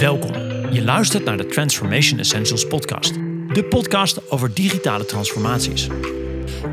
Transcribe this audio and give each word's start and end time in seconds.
Welkom. 0.00 0.32
Je 0.70 0.82
luistert 0.84 1.24
naar 1.24 1.36
de 1.36 1.46
Transformation 1.46 2.18
Essentials 2.18 2.66
podcast. 2.66 3.14
De 3.54 3.66
podcast 3.68 4.30
over 4.30 4.54
digitale 4.54 5.04
transformaties. 5.04 5.88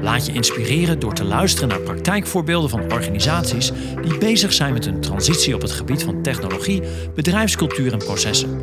Laat 0.02 0.26
je 0.26 0.34
inspireren 0.34 1.00
door 1.00 1.14
te 1.14 1.24
luisteren 1.24 1.70
naar 1.70 1.80
praktijkvoorbeelden 1.80 2.70
van 2.70 2.92
organisaties 2.92 3.72
die 4.02 4.18
bezig 4.18 4.54
zijn 4.54 4.74
met 4.74 4.86
hun 4.86 5.02
transitie 5.02 5.56
op 5.56 5.62
het 5.62 5.72
gebied 5.72 6.04
van 6.04 6.22
technologie, 6.22 6.84
bedrijfscultuur 7.16 7.94
en 7.94 7.98
processen. 7.98 8.60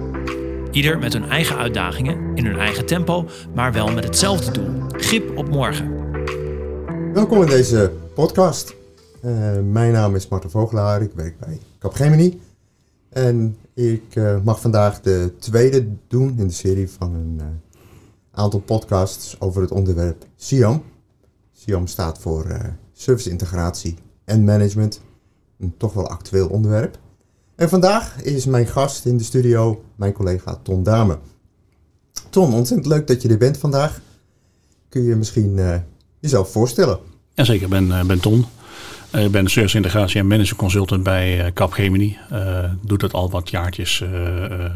Ieder 0.70 0.98
met 0.98 1.12
hun 1.12 1.30
eigen 1.30 1.56
uitdagingen, 1.56 2.36
in 2.36 2.46
hun 2.46 2.58
eigen 2.58 2.86
tempo, 2.86 3.28
maar 3.54 3.72
wel 3.72 3.92
met 3.92 4.04
hetzelfde 4.04 4.50
doel: 4.50 4.88
grip 4.88 5.36
op 5.36 5.48
morgen. 5.48 5.92
Welkom 7.12 7.42
in 7.42 7.48
deze 7.48 7.92
podcast. 8.14 8.74
Uh, 9.24 9.32
mijn 9.70 9.92
naam 9.92 10.14
is 10.14 10.28
Marten 10.28 10.50
Vogelaar, 10.50 11.02
ik 11.02 11.12
werk 11.14 11.38
bij 11.38 11.58
Capgemini. 11.78 12.40
En 13.08 13.56
ik 13.74 14.14
uh, 14.14 14.36
mag 14.42 14.60
vandaag 14.60 15.00
de 15.00 15.32
tweede 15.38 15.88
doen 16.08 16.38
in 16.38 16.46
de 16.46 16.52
serie 16.52 16.90
van 16.90 17.14
een 17.14 17.36
uh, 17.40 17.44
aantal 18.30 18.60
podcasts 18.60 19.40
over 19.40 19.62
het 19.62 19.70
onderwerp 19.70 20.26
SIAM. 20.36 20.82
SIAM 21.52 21.86
staat 21.86 22.18
voor 22.18 22.46
uh, 22.46 22.58
Service 22.92 23.30
Integratie 23.30 23.96
en 24.24 24.44
Management. 24.44 25.00
Een 25.58 25.74
toch 25.76 25.92
wel 25.92 26.08
actueel 26.08 26.48
onderwerp. 26.48 26.98
En 27.54 27.68
vandaag 27.68 28.22
is 28.22 28.46
mijn 28.46 28.66
gast 28.66 29.04
in 29.04 29.16
de 29.16 29.24
studio 29.24 29.84
mijn 29.94 30.12
collega 30.12 30.60
Ton 30.62 30.82
Dame. 30.82 31.18
Ton, 32.30 32.54
ontzettend 32.54 32.88
leuk 32.88 33.06
dat 33.06 33.22
je 33.22 33.28
er 33.28 33.38
bent 33.38 33.58
vandaag. 33.58 34.00
Kun 34.88 35.02
je 35.02 35.14
misschien 35.14 35.60
jezelf 36.20 36.50
voorstellen? 36.50 36.98
Jazeker, 37.34 37.62
ik 37.62 37.68
ben, 37.68 38.06
ben 38.06 38.20
Ton. 38.20 38.44
Ik 39.14 39.30
ben 39.30 39.48
service 39.48 39.76
integratie 39.76 40.20
en 40.20 40.26
manager 40.26 40.56
consultant 40.56 41.02
bij 41.02 41.50
Capgemini. 41.52 42.18
Uh, 42.32 42.64
doe 42.82 42.98
dat 42.98 43.12
al 43.12 43.30
wat 43.30 43.50
jaartjes 43.50 44.00
uh, 44.00 44.10
uh, 44.10 44.70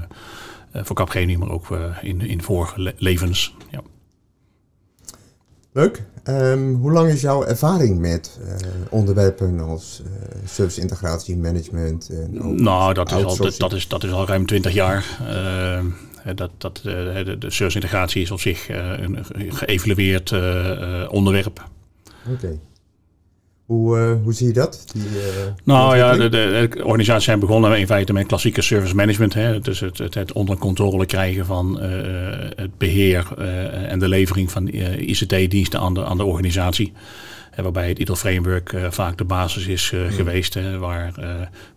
voor 0.72 0.96
Capgemini, 0.96 1.36
maar 1.36 1.50
ook 1.50 1.66
in, 2.02 2.20
in 2.20 2.42
vorige 2.42 2.80
le 2.80 2.94
levens. 2.96 3.54
Ja. 3.70 3.80
Leuk. 5.72 6.04
Um, 6.24 6.74
hoe 6.74 6.92
lang 6.92 7.10
is 7.10 7.20
jouw 7.20 7.44
ervaring 7.44 7.98
met 7.98 8.40
onderwerpen 8.90 9.60
als 9.60 10.02
service 10.44 10.80
integratie, 10.80 11.36
management? 11.36 12.08
En 12.08 12.62
nou, 12.62 12.94
dat 12.94 13.12
is, 13.12 13.24
al, 13.24 13.36
dat, 13.36 13.72
is, 13.72 13.88
dat 13.88 14.04
is 14.04 14.10
al 14.10 14.26
ruim 14.26 14.46
20 14.46 14.72
jaar. 14.72 15.04
dat, 16.34 16.50
dat, 16.58 16.80
de, 16.82 17.36
de 17.38 17.50
service 17.50 17.78
integratie 17.78 18.22
is 18.22 18.30
op 18.30 18.40
zich 18.40 18.68
een 18.68 19.24
geëvalueerd 19.48 20.32
onderwerp. 21.10 21.68
Oké. 22.26 22.44
Okay. 22.44 22.58
Hoe, 23.68 23.98
uh, 23.98 24.22
hoe 24.22 24.32
zie 24.32 24.46
je 24.46 24.52
dat? 24.52 24.84
Die, 24.92 25.02
uh, 25.02 25.18
nou 25.64 25.96
ja, 25.96 26.12
de, 26.12 26.28
de, 26.28 26.68
de, 26.70 26.84
organisaties 26.84 27.24
zijn 27.24 27.40
begonnen 27.40 27.78
in 27.78 27.86
feite 27.86 28.12
met 28.12 28.26
klassieke 28.26 28.62
service 28.62 28.94
management. 28.94 29.34
Hè. 29.34 29.60
Dus 29.60 29.80
het, 29.80 29.98
het, 29.98 30.14
het 30.14 30.32
onder 30.32 30.56
controle 30.58 31.06
krijgen 31.06 31.46
van 31.46 31.78
uh, 31.82 31.88
het 32.56 32.78
beheer 32.78 33.34
en 33.88 33.98
de 33.98 34.08
levering 34.08 34.50
van 34.50 34.68
ICT-diensten 34.98 35.80
aan 35.80 35.94
de, 35.94 36.04
aan 36.04 36.16
de 36.16 36.24
organisatie 36.24 36.92
waarbij 37.62 37.88
het 37.88 37.98
ITIL 37.98 38.16
framework 38.16 38.72
uh, 38.72 38.90
vaak 38.90 39.18
de 39.18 39.24
basis 39.24 39.66
is 39.66 39.90
uh, 39.90 40.12
geweest, 40.12 40.54
hè, 40.54 40.78
waar 40.78 41.12
uh, 41.18 41.26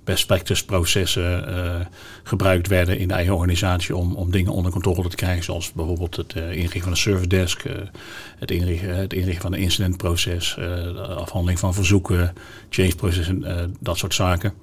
best 0.04 0.26
practice 0.26 0.66
processen 0.66 1.90
gebruikt 2.24 2.68
werden 2.68 2.98
in 2.98 3.08
de 3.08 3.14
eigen 3.14 3.34
organisatie 3.34 3.96
om, 3.96 4.16
om 4.16 4.32
dingen 4.32 4.52
onder 4.52 4.72
controle 4.72 5.10
te 5.10 5.16
krijgen, 5.16 5.44
zoals 5.44 5.72
bijvoorbeeld 5.74 6.16
het 6.16 6.34
inrichten 6.34 6.82
van 6.82 6.92
een 6.92 6.98
service 6.98 7.28
desk, 7.28 7.64
het, 8.40 8.52
inrichten, 8.52 8.96
het 8.96 9.14
inrichten 9.14 9.42
van 9.42 9.54
een 9.54 9.60
incidentproces, 9.60 10.54
de 10.56 11.16
afhandeling 11.18 11.60
van 11.60 11.74
verzoeken, 11.74 12.34
change 12.70 12.96
processen, 12.96 13.76
dat 13.80 13.98
soort 13.98 14.14
zaken. 14.14 14.54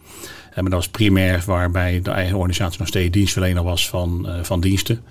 En 0.50 0.62
maar 0.62 0.70
dat 0.70 0.80
was 0.80 0.88
primair 0.88 1.42
waarbij 1.46 2.00
de 2.02 2.10
eigen 2.10 2.36
organisatie 2.36 2.78
nog 2.78 2.88
steeds 2.88 3.10
dienstverlener 3.10 3.62
was 3.62 3.88
van, 3.88 4.28
van 4.42 4.60
diensten. 4.60 5.02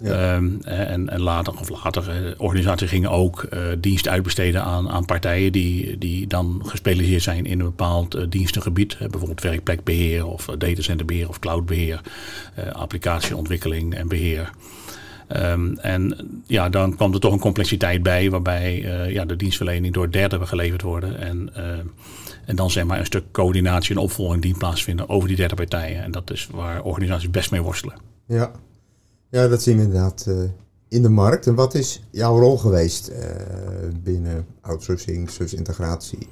Ja. 0.00 0.34
Um, 0.36 0.60
en, 0.64 1.08
en, 1.08 1.20
later, 1.20 1.58
of 1.58 1.68
later, 1.68 2.24
uh, 2.24 2.30
organisaties 2.36 2.88
gingen 2.88 3.10
ook 3.10 3.46
uh, 3.52 3.60
dienst 3.78 4.08
uitbesteden 4.08 4.62
aan, 4.62 4.90
aan 4.90 5.04
partijen 5.04 5.52
die, 5.52 5.98
die 5.98 6.26
dan 6.26 6.62
gespecialiseerd 6.64 7.22
zijn 7.22 7.46
in 7.46 7.60
een 7.60 7.66
bepaald 7.66 8.16
uh, 8.16 8.22
dienstengebied. 8.28 8.96
bijvoorbeeld 8.98 9.42
werkplekbeheer 9.42 10.26
of 10.26 10.44
datacenterbeheer 10.58 11.28
of 11.28 11.38
cloudbeheer, 11.38 12.00
applicatieontwikkeling 12.72 13.94
en 13.94 14.08
beheer. 14.08 14.50
Um, 15.36 15.78
en 15.78 16.16
ja, 16.46 16.68
dan 16.68 16.96
kwam 16.96 17.14
er 17.14 17.20
toch 17.20 17.32
een 17.32 17.38
complexiteit 17.38 18.02
bij 18.02 18.30
waarbij 18.30 18.80
ja, 19.08 19.24
de 19.24 19.36
dienstverlening 19.36 19.94
door 19.94 20.10
derden 20.10 20.48
geleverd 20.48 20.82
worden. 20.82 21.18
En, 21.20 21.50
en 22.44 22.56
dan 22.56 22.70
zeg 22.70 22.84
maar 22.84 22.98
een 22.98 23.06
stuk 23.06 23.24
coördinatie 23.32 23.94
en 23.94 24.00
opvolging 24.00 24.42
die 24.42 24.56
plaatsvinden 24.56 25.08
over 25.08 25.28
die 25.28 25.36
derde 25.36 25.54
partijen. 25.54 26.02
En 26.02 26.10
dat 26.10 26.30
is 26.30 26.48
waar 26.50 26.82
organisaties 26.82 27.30
best 27.30 27.50
mee 27.50 27.62
worstelen. 27.62 27.94
Ja, 28.26 28.50
ja, 29.34 29.48
dat 29.48 29.62
zien 29.62 29.76
we 29.76 29.82
inderdaad 29.82 30.24
uh, 30.28 30.34
in 30.88 31.02
de 31.02 31.08
markt. 31.08 31.46
En 31.46 31.54
wat 31.54 31.74
is 31.74 32.02
jouw 32.10 32.38
rol 32.38 32.58
geweest 32.58 33.10
uh, 33.10 33.16
binnen 34.02 34.46
outsourcing, 34.60 35.30
integratie, 35.50 36.28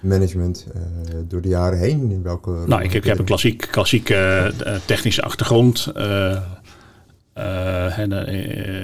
management 0.00 0.66
uh, 0.76 0.82
door 1.28 1.40
de 1.40 1.48
jaren 1.48 1.78
heen? 1.78 2.10
In 2.10 2.22
welke 2.22 2.50
nou, 2.66 2.82
ik, 2.82 2.92
ik 2.92 3.04
heb 3.04 3.18
een 3.18 3.24
klassiek, 3.24 3.68
klassieke 3.70 4.52
technische 4.86 5.22
achtergrond. 5.22 5.92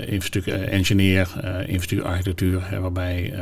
infrastructuur 0.07 0.69
engineer, 0.69 1.29
infrastructuur 1.67 2.05
architectuur, 2.05 2.79
waarbij 2.81 3.35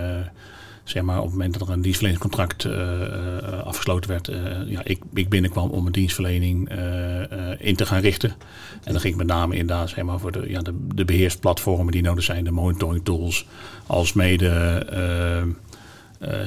zeg 0.89 1.03
maar, 1.03 1.19
op 1.19 1.25
het 1.25 1.33
moment 1.33 1.59
dat 1.59 1.69
er 1.69 1.75
een 1.75 1.83
dienstverleningscontract 1.83 2.65
uh, 2.65 2.73
uh, 2.73 3.63
afgesloten 3.63 4.11
werd, 4.11 4.29
uh, 4.29 4.37
ja, 4.67 4.81
ik, 4.85 5.03
ik 5.15 5.29
binnenkwam 5.29 5.71
om 5.71 5.87
een 5.87 5.93
dienstverlening 5.93 6.71
in 7.59 7.77
te 7.77 7.87
gaan 7.87 8.01
richten. 8.01 8.31
En 8.85 8.93
dan 8.93 9.01
ging 9.01 9.13
ik 9.13 9.19
met 9.19 9.27
name 9.27 9.57
inderdaad 9.57 9.89
zeg 9.89 10.05
maar, 10.05 10.19
voor 10.19 10.33
de, 10.33 10.45
ja, 10.49 10.61
de, 10.61 10.87
de 10.95 11.05
beheersplatformen 11.05 11.93
die 11.93 12.03
nodig 12.03 12.25
zijn, 12.25 12.45
de 12.45 12.51
monitoring 12.51 13.05
tools, 13.05 13.47
als 13.87 14.13
mede 14.13 14.87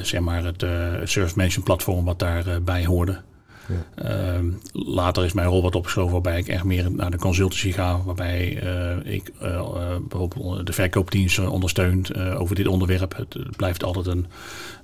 zeg 0.02 0.20
maar 0.20 0.44
het 0.44 0.66
service 1.10 1.36
management 1.36 1.64
platform 1.64 2.06
wat 2.06 2.20
daarbij 2.20 2.86
hoorde. 2.86 3.22
Ja. 3.70 4.40
Uh, 4.40 4.54
later 4.72 5.26
is 5.26 5.34
mijn 5.34 5.48
rol 5.48 5.62
wat 5.62 5.76
opgeschoven 5.76 6.12
waarbij 6.12 6.40
ik 6.40 6.48
echt 6.48 6.64
meer 6.64 6.92
naar 6.92 7.12
de 7.12 7.18
consultancy 7.18 7.72
ga. 7.72 8.02
Waarbij 8.06 8.64
uh, 8.64 9.14
ik 9.14 9.32
uh, 9.44 9.62
bijvoorbeeld 10.10 10.66
de 10.66 10.74
verkoopdienst 10.74 11.40
ondersteunt 11.40 12.16
over 12.16 12.56
dit 12.56 12.68
onderwerp. 12.68 13.16
Het, 13.16 13.34
het 13.34 13.56
blijft 13.56 13.84
altijd 13.84 14.06
een, 14.06 14.26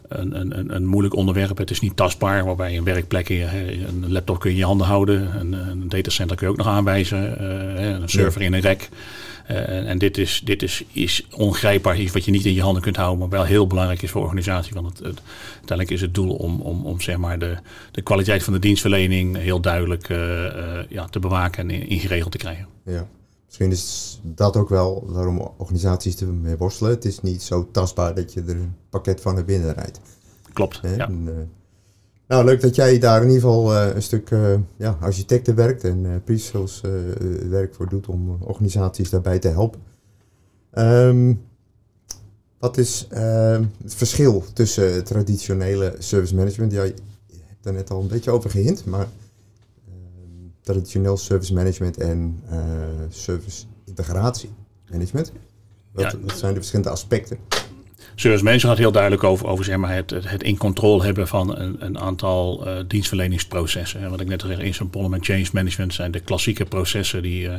een, 0.07 0.39
een, 0.59 0.75
een, 0.75 0.85
moeilijk 0.85 1.15
onderwerp. 1.15 1.57
Het 1.57 1.71
is 1.71 1.79
niet 1.79 1.95
tastbaar, 1.95 2.45
waarbij 2.45 2.77
een 2.77 2.83
werkplek, 2.83 3.29
een 3.29 4.05
laptop 4.07 4.39
kun 4.39 4.49
je 4.49 4.55
in 4.55 4.61
je 4.61 4.67
handen 4.67 4.87
houden. 4.87 5.39
Een, 5.39 5.53
een 5.53 5.89
datacenter 5.89 6.35
kun 6.35 6.45
je 6.45 6.51
ook 6.51 6.59
nog 6.59 6.67
aanwijzen. 6.67 7.45
een 7.93 8.09
server 8.09 8.41
in 8.41 8.53
een 8.53 8.61
rek. 8.61 8.89
Uh, 9.51 9.89
en 9.89 9.97
dit, 9.97 10.17
is, 10.17 10.41
dit 10.43 10.63
is, 10.63 10.83
is 10.91 11.27
ongrijpbaar, 11.31 11.99
iets 11.99 12.13
wat 12.13 12.25
je 12.25 12.31
niet 12.31 12.45
in 12.45 12.53
je 12.53 12.61
handen 12.61 12.81
kunt 12.81 12.95
houden, 12.95 13.19
maar 13.19 13.29
wel 13.29 13.43
heel 13.43 13.67
belangrijk 13.67 14.01
is 14.01 14.11
voor 14.11 14.21
de 14.21 14.27
organisatie. 14.27 14.73
Want 14.73 14.87
het, 14.87 14.97
het, 14.97 15.21
uiteindelijk 15.53 15.89
is 15.89 16.01
het 16.01 16.13
doel 16.13 16.35
om, 16.35 16.61
om, 16.61 16.85
om 16.85 17.01
zeg 17.01 17.17
maar 17.17 17.39
de, 17.39 17.57
de 17.91 18.01
kwaliteit 18.01 18.43
van 18.43 18.53
de 18.53 18.59
dienstverlening 18.59 19.37
heel 19.37 19.59
duidelijk 19.59 20.09
uh, 20.09 20.17
uh, 20.17 20.79
ja, 20.89 21.05
te 21.05 21.19
bewaken 21.19 21.69
en 21.69 21.87
ingeregeld 21.87 22.31
te 22.31 22.37
krijgen. 22.37 22.67
Ja. 22.83 23.07
Misschien 23.45 23.71
is 23.71 24.19
dat 24.23 24.57
ook 24.57 24.69
wel 24.69 25.03
waarom 25.07 25.39
organisaties 25.57 26.21
ermee 26.21 26.57
worstelen. 26.57 26.91
Het 26.91 27.05
is 27.05 27.21
niet 27.21 27.43
zo 27.43 27.67
tastbaar 27.71 28.15
dat 28.15 28.33
je 28.33 28.41
er 28.41 28.55
een 28.55 28.75
pakket 28.89 29.21
van 29.21 29.35
naar 29.35 29.45
binnen 29.45 29.73
rijdt. 29.73 29.99
Klopt. 30.53 30.79
Ja. 30.83 31.07
En, 31.07 31.49
nou, 32.27 32.45
leuk 32.45 32.61
dat 32.61 32.75
jij 32.75 32.99
daar 32.99 33.21
in 33.21 33.27
ieder 33.27 33.41
geval 33.41 33.73
uh, 33.73 33.95
een 33.95 34.01
stuk 34.01 34.29
uh, 34.29 34.53
ja, 34.77 34.97
architectenwerk 34.99 35.83
en 35.83 36.03
uh, 36.03 36.11
pre-sales 36.23 36.81
werk 37.49 37.75
voor 37.75 37.89
doet 37.89 38.07
om 38.07 38.37
organisaties 38.41 39.09
daarbij 39.09 39.39
te 39.39 39.47
helpen. 39.47 39.79
Um, 40.73 41.41
wat 42.57 42.77
is 42.77 43.07
ehm, 43.09 43.63
het 43.83 43.95
verschil 43.95 44.43
tussen 44.53 45.03
traditionele 45.03 45.95
service 45.99 46.35
management? 46.35 46.71
Ja, 46.71 46.83
je 46.83 46.93
hebt 47.45 47.65
er 47.65 47.73
net 47.73 47.91
al 47.91 48.01
een 48.01 48.07
beetje 48.07 48.31
over 48.31 48.49
gehint, 48.49 48.85
maar 48.85 49.07
ehm, 49.87 50.49
traditioneel 50.61 51.17
service 51.17 51.53
management 51.53 51.97
en 51.97 52.43
service 53.09 53.65
integratie 53.85 54.49
management. 54.89 55.31
Wat, 55.91 56.11
ja. 56.11 56.19
wat 56.19 56.37
zijn 56.37 56.53
de 56.53 56.59
verschillende 56.59 56.91
aspecten? 56.91 57.37
Service 58.15 58.43
Manager 58.43 58.69
gaat 58.69 58.77
heel 58.77 58.91
duidelijk 58.91 59.23
over, 59.23 59.47
over 59.47 59.65
zeg 59.65 59.77
maar, 59.77 59.93
het, 59.93 60.09
het 60.09 60.43
in 60.43 60.57
controle 60.57 61.03
hebben 61.03 61.27
van 61.27 61.57
een, 61.57 61.75
een 61.79 61.99
aantal 61.99 62.67
uh, 62.67 62.73
dienstverleningsprocessen. 62.87 64.01
En 64.01 64.09
wat 64.09 64.21
ik 64.21 64.27
net 64.27 64.43
al 64.43 64.49
zei, 64.49 64.61
Instant 64.61 64.95
en 64.95 65.23
Change 65.23 65.45
Management 65.53 65.93
zijn 65.93 66.11
de 66.11 66.19
klassieke 66.19 66.65
processen 66.65 67.21
die 67.21 67.47
uh, 67.47 67.53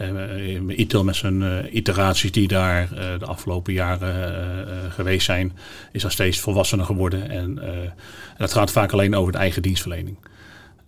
uh, 0.00 0.78
ITIL 0.78 1.04
met 1.04 1.16
zijn 1.16 1.68
iteraties 1.76 2.32
die 2.32 2.48
daar 2.48 2.88
de 3.18 3.26
afgelopen 3.26 3.72
jaren 3.72 4.92
geweest 4.92 5.24
zijn, 5.24 5.52
is 5.92 6.02
daar 6.02 6.10
steeds 6.10 6.40
volwassener 6.40 6.84
geworden. 6.84 7.30
En, 7.30 7.62
en 7.62 7.94
dat 8.36 8.52
gaat 8.52 8.70
vaak 8.70 8.92
alleen 8.92 9.14
over 9.14 9.32
de 9.32 9.38
eigen 9.38 9.62
dienstverlening. 9.62 10.16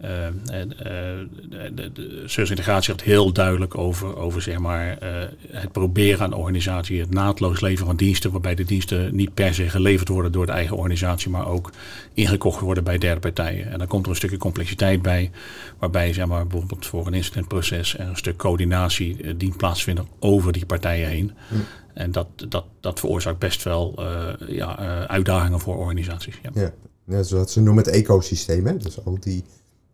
Uh, 0.05 0.11
de, 0.47 1.75
de, 1.75 1.93
de 1.93 2.23
service-integratie 2.27 2.93
gaat 2.93 3.03
heel 3.03 3.33
duidelijk 3.33 3.79
over, 3.79 4.17
over 4.17 4.43
zeg 4.43 4.59
maar, 4.59 4.99
uh, 5.03 5.09
het 5.49 5.73
proberen 5.73 6.21
aan 6.21 6.31
de 6.31 6.37
organisatie, 6.37 7.01
het 7.01 7.11
naadloos 7.11 7.61
leveren 7.61 7.87
van 7.87 7.97
diensten, 7.97 8.31
waarbij 8.31 8.55
de 8.55 8.65
diensten 8.65 9.15
niet 9.15 9.35
per 9.35 9.55
se 9.55 9.69
geleverd 9.69 10.09
worden 10.09 10.33
door 10.33 10.47
de 10.47 10.53
eigen 10.53 10.77
organisatie, 10.77 11.31
maar 11.31 11.47
ook 11.47 11.71
ingekocht 12.15 12.61
worden 12.61 12.85
bij 12.85 12.99
derde 12.99 13.21
partijen. 13.21 13.71
En 13.71 13.79
dan 13.79 13.87
komt 13.87 14.05
er 14.05 14.11
een 14.11 14.17
stukje 14.17 14.37
complexiteit 14.37 15.03
bij, 15.03 15.31
waarbij 15.79 16.13
zeg 16.13 16.27
maar, 16.27 16.47
bijvoorbeeld 16.47 16.87
voor 16.87 17.07
een 17.07 17.15
incidentproces 17.15 17.99
er 17.99 18.09
een 18.09 18.17
stuk 18.17 18.37
coördinatie 18.37 19.37
dient 19.37 19.57
plaatsvinden 19.57 20.07
over 20.19 20.53
die 20.53 20.67
partijen 20.67 21.09
heen. 21.09 21.33
Hm. 21.49 21.55
En 21.95 22.13
dat, 22.13 22.27
dat, 22.49 22.65
dat 22.81 23.01
veroorzaakt 23.01 23.39
best 23.39 23.63
wel 23.63 24.03
ja, 24.47 24.77
uitdagingen 25.07 25.61
voor 25.61 25.77
organisaties. 25.77 26.39
Ja. 26.43 26.51
ja. 26.55 26.73
Ja, 27.07 27.23
zoals 27.23 27.53
ze 27.53 27.61
noemen 27.61 27.85
het 27.85 27.93
ecosysteem. 27.93 28.67
Hè? 28.67 28.77
Dus 28.77 29.05
al 29.05 29.19
die 29.21 29.45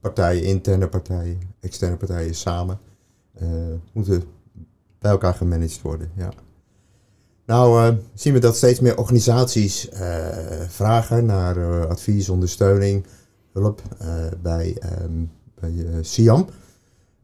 partijen, 0.01 0.43
interne 0.43 0.89
partijen, 0.89 1.41
externe 1.61 1.97
partijen 1.97 2.35
samen 2.35 2.79
uh, 3.43 3.49
moeten 3.93 4.23
bij 4.99 5.11
elkaar 5.11 5.35
gemanaged 5.35 5.83
worden. 5.83 6.11
Ja. 6.17 6.33
Nou 7.47 7.93
uh, 7.93 7.99
zien 8.15 8.33
we 8.33 8.39
dat 8.39 8.57
steeds 8.57 8.81
meer 8.81 8.97
organisaties 8.97 9.89
uh, 9.93 9.99
vragen 10.69 11.27
naar 11.27 11.87
advies, 11.87 12.29
ondersteuning, 12.29 13.07
hulp 13.53 13.83
bij, 14.43 14.77
um, 15.03 15.31
bij 15.61 15.73
SIAM. 16.01 16.49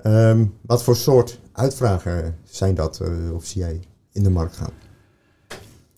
Um, 0.06 0.54
wat 0.60 0.82
voor 0.82 0.96
soort 0.96 1.40
uitvragen 1.52 2.36
zijn 2.44 2.74
dat 2.74 3.00
of 3.32 3.44
zie 3.44 3.60
jij 3.60 3.80
in 4.12 4.22
de 4.22 4.30
markt 4.30 4.56
gaan? 4.56 4.72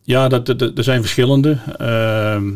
Ja, 0.03 0.29
dat, 0.29 0.47
dat, 0.47 0.61
er 0.61 0.85
zijn 0.85 1.01
verschillende. 1.01 1.59
Ehm, 1.77 2.53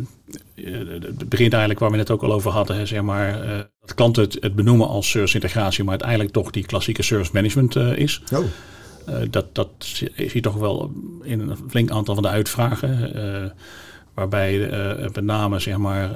het 0.55 1.29
begint 1.29 1.53
eigenlijk 1.53 1.81
waar 1.81 1.91
we 1.91 1.99
het 1.99 2.11
ook 2.11 2.23
al 2.23 2.33
over 2.33 2.51
hadden, 2.51 2.77
hè, 2.77 2.87
zeg 2.87 3.03
maar, 3.03 3.45
uh, 3.45 3.59
dat 3.81 3.95
klanten 3.95 4.23
het, 4.23 4.37
het, 4.41 4.55
benoemen 4.55 4.89
als 4.89 5.11
service 5.11 5.35
integratie, 5.35 5.83
maar 5.83 5.93
uiteindelijk 5.93 6.33
toch 6.33 6.51
die 6.51 6.67
klassieke 6.67 7.03
service 7.03 7.31
management 7.33 7.77
uh, 7.77 7.97
is. 7.97 8.23
Oh. 8.33 8.45
Uh, 9.09 9.15
dat, 9.31 9.55
dat 9.55 9.69
zie 9.79 10.11
je 10.33 10.41
toch 10.41 10.55
wel 10.55 10.93
in 11.23 11.41
een 11.41 11.57
flink 11.69 11.91
aantal 11.91 12.15
van 12.15 12.23
de 12.23 12.29
uitvragen. 12.29 13.53
Waarbij 14.15 14.59
met 15.13 15.25
name 15.25 15.59
zeg 15.59 15.77
maar, 15.77 16.11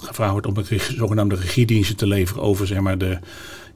gevraagd 0.00 0.32
wordt 0.32 0.46
om 0.46 0.56
een 0.56 0.80
zogenaamde 0.80 1.34
regiediensten 1.34 1.96
te 1.96 2.06
leveren 2.06 2.42
over 2.42 2.66
zeg 2.66 2.80
maar, 2.80 2.98
de, 2.98 3.18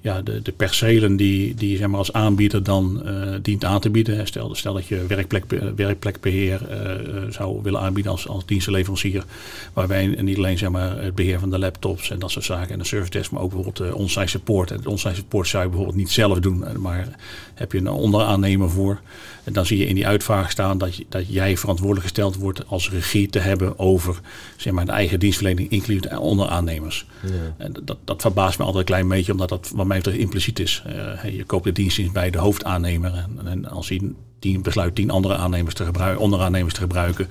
ja, 0.00 0.23
de, 0.23 0.43
de 0.43 0.53
percelen 0.53 1.17
die, 1.17 1.55
die 1.55 1.76
zeg 1.76 1.87
maar, 1.87 1.99
als 1.99 2.12
aanbieder 2.12 2.62
dan 2.62 3.03
uh, 3.05 3.35
dient 3.43 3.65
aan 3.65 3.81
te 3.81 3.91
bieden. 3.91 4.26
Stel, 4.26 4.55
stel 4.55 4.75
dat 4.75 4.87
je 4.87 5.06
werkplek, 5.06 5.44
werkplekbeheer 5.76 6.61
uh, 6.70 7.32
zou 7.32 7.62
willen 7.62 7.81
aanbieden 7.81 8.12
als, 8.12 8.29
als 8.29 8.47
dienstenleverancier. 8.47 9.25
Waarbij 9.73 10.06
niet 10.06 10.37
alleen 10.37 10.59
zeg 10.59 10.71
maar, 10.71 11.03
het 11.03 11.14
beheer 11.14 11.38
van 11.38 11.50
de 11.50 11.59
laptops 11.59 12.11
en 12.11 12.19
dat 12.19 12.31
soort 12.31 12.44
zaken 12.44 12.73
en 12.73 12.79
de 12.79 12.85
service 12.85 13.11
desk, 13.11 13.31
maar 13.31 13.43
ook 13.43 13.53
bijvoorbeeld 13.53 13.91
uh, 13.91 13.94
onsite 13.94 14.26
support. 14.26 14.71
En 14.71 14.87
onsite 14.87 15.14
support 15.14 15.49
zou 15.49 15.62
je 15.62 15.69
bijvoorbeeld 15.69 15.99
niet 15.99 16.11
zelf 16.11 16.38
doen, 16.38 16.64
maar 16.81 17.09
heb 17.55 17.73
je 17.73 17.79
een 17.79 17.88
onderaannemer 17.88 18.71
voor. 18.71 19.00
En 19.49 19.55
dan 19.55 19.67
zie 19.67 19.79
je 19.79 19.87
in 19.87 19.95
die 19.95 20.06
uitvraag 20.06 20.50
staan 20.50 20.79
dat, 20.79 20.97
je, 20.97 21.06
dat 21.09 21.33
jij 21.33 21.56
verantwoordelijk 21.56 22.06
gesteld 22.06 22.37
wordt 22.37 22.67
als 22.67 22.91
regie 22.91 23.29
te 23.29 23.39
hebben 23.39 23.79
over 23.79 24.21
zeg 24.56 24.73
maar, 24.73 24.85
de 24.85 24.93
eigen 24.93 25.21
dienstverlening, 25.21 25.71
inclusief 25.71 26.00
de 26.00 26.21
onderaannemers. 26.21 27.06
Ja. 27.23 27.55
En 27.56 27.75
dat, 27.83 27.99
dat 28.05 28.21
verbaast 28.21 28.59
me 28.59 28.65
altijd 28.65 28.89
een 28.89 28.95
klein 28.95 29.09
beetje, 29.09 29.33
omdat 29.33 29.49
dat 29.49 29.71
wat 29.75 29.87
mij 29.87 29.97
betreft 29.97 30.19
impliciet 30.19 30.59
is. 30.59 30.83
Uh, 30.87 31.37
je 31.37 31.45
koopt 31.45 31.65
de 31.65 31.73
dienst 31.73 32.12
bij 32.12 32.31
de 32.31 32.39
hoofdaannemer. 32.39 33.15
En, 33.15 33.47
en 33.47 33.69
als 33.69 33.89
hij 33.89 34.12
tien, 34.39 34.62
besluit 34.62 34.95
tien 34.95 35.11
andere 35.11 35.37
aannemers 35.37 35.75
te 35.75 35.85
gebruiken, 35.85 36.23
onderaannemers 36.23 36.75
te 36.75 36.81
gebruiken, 36.81 37.29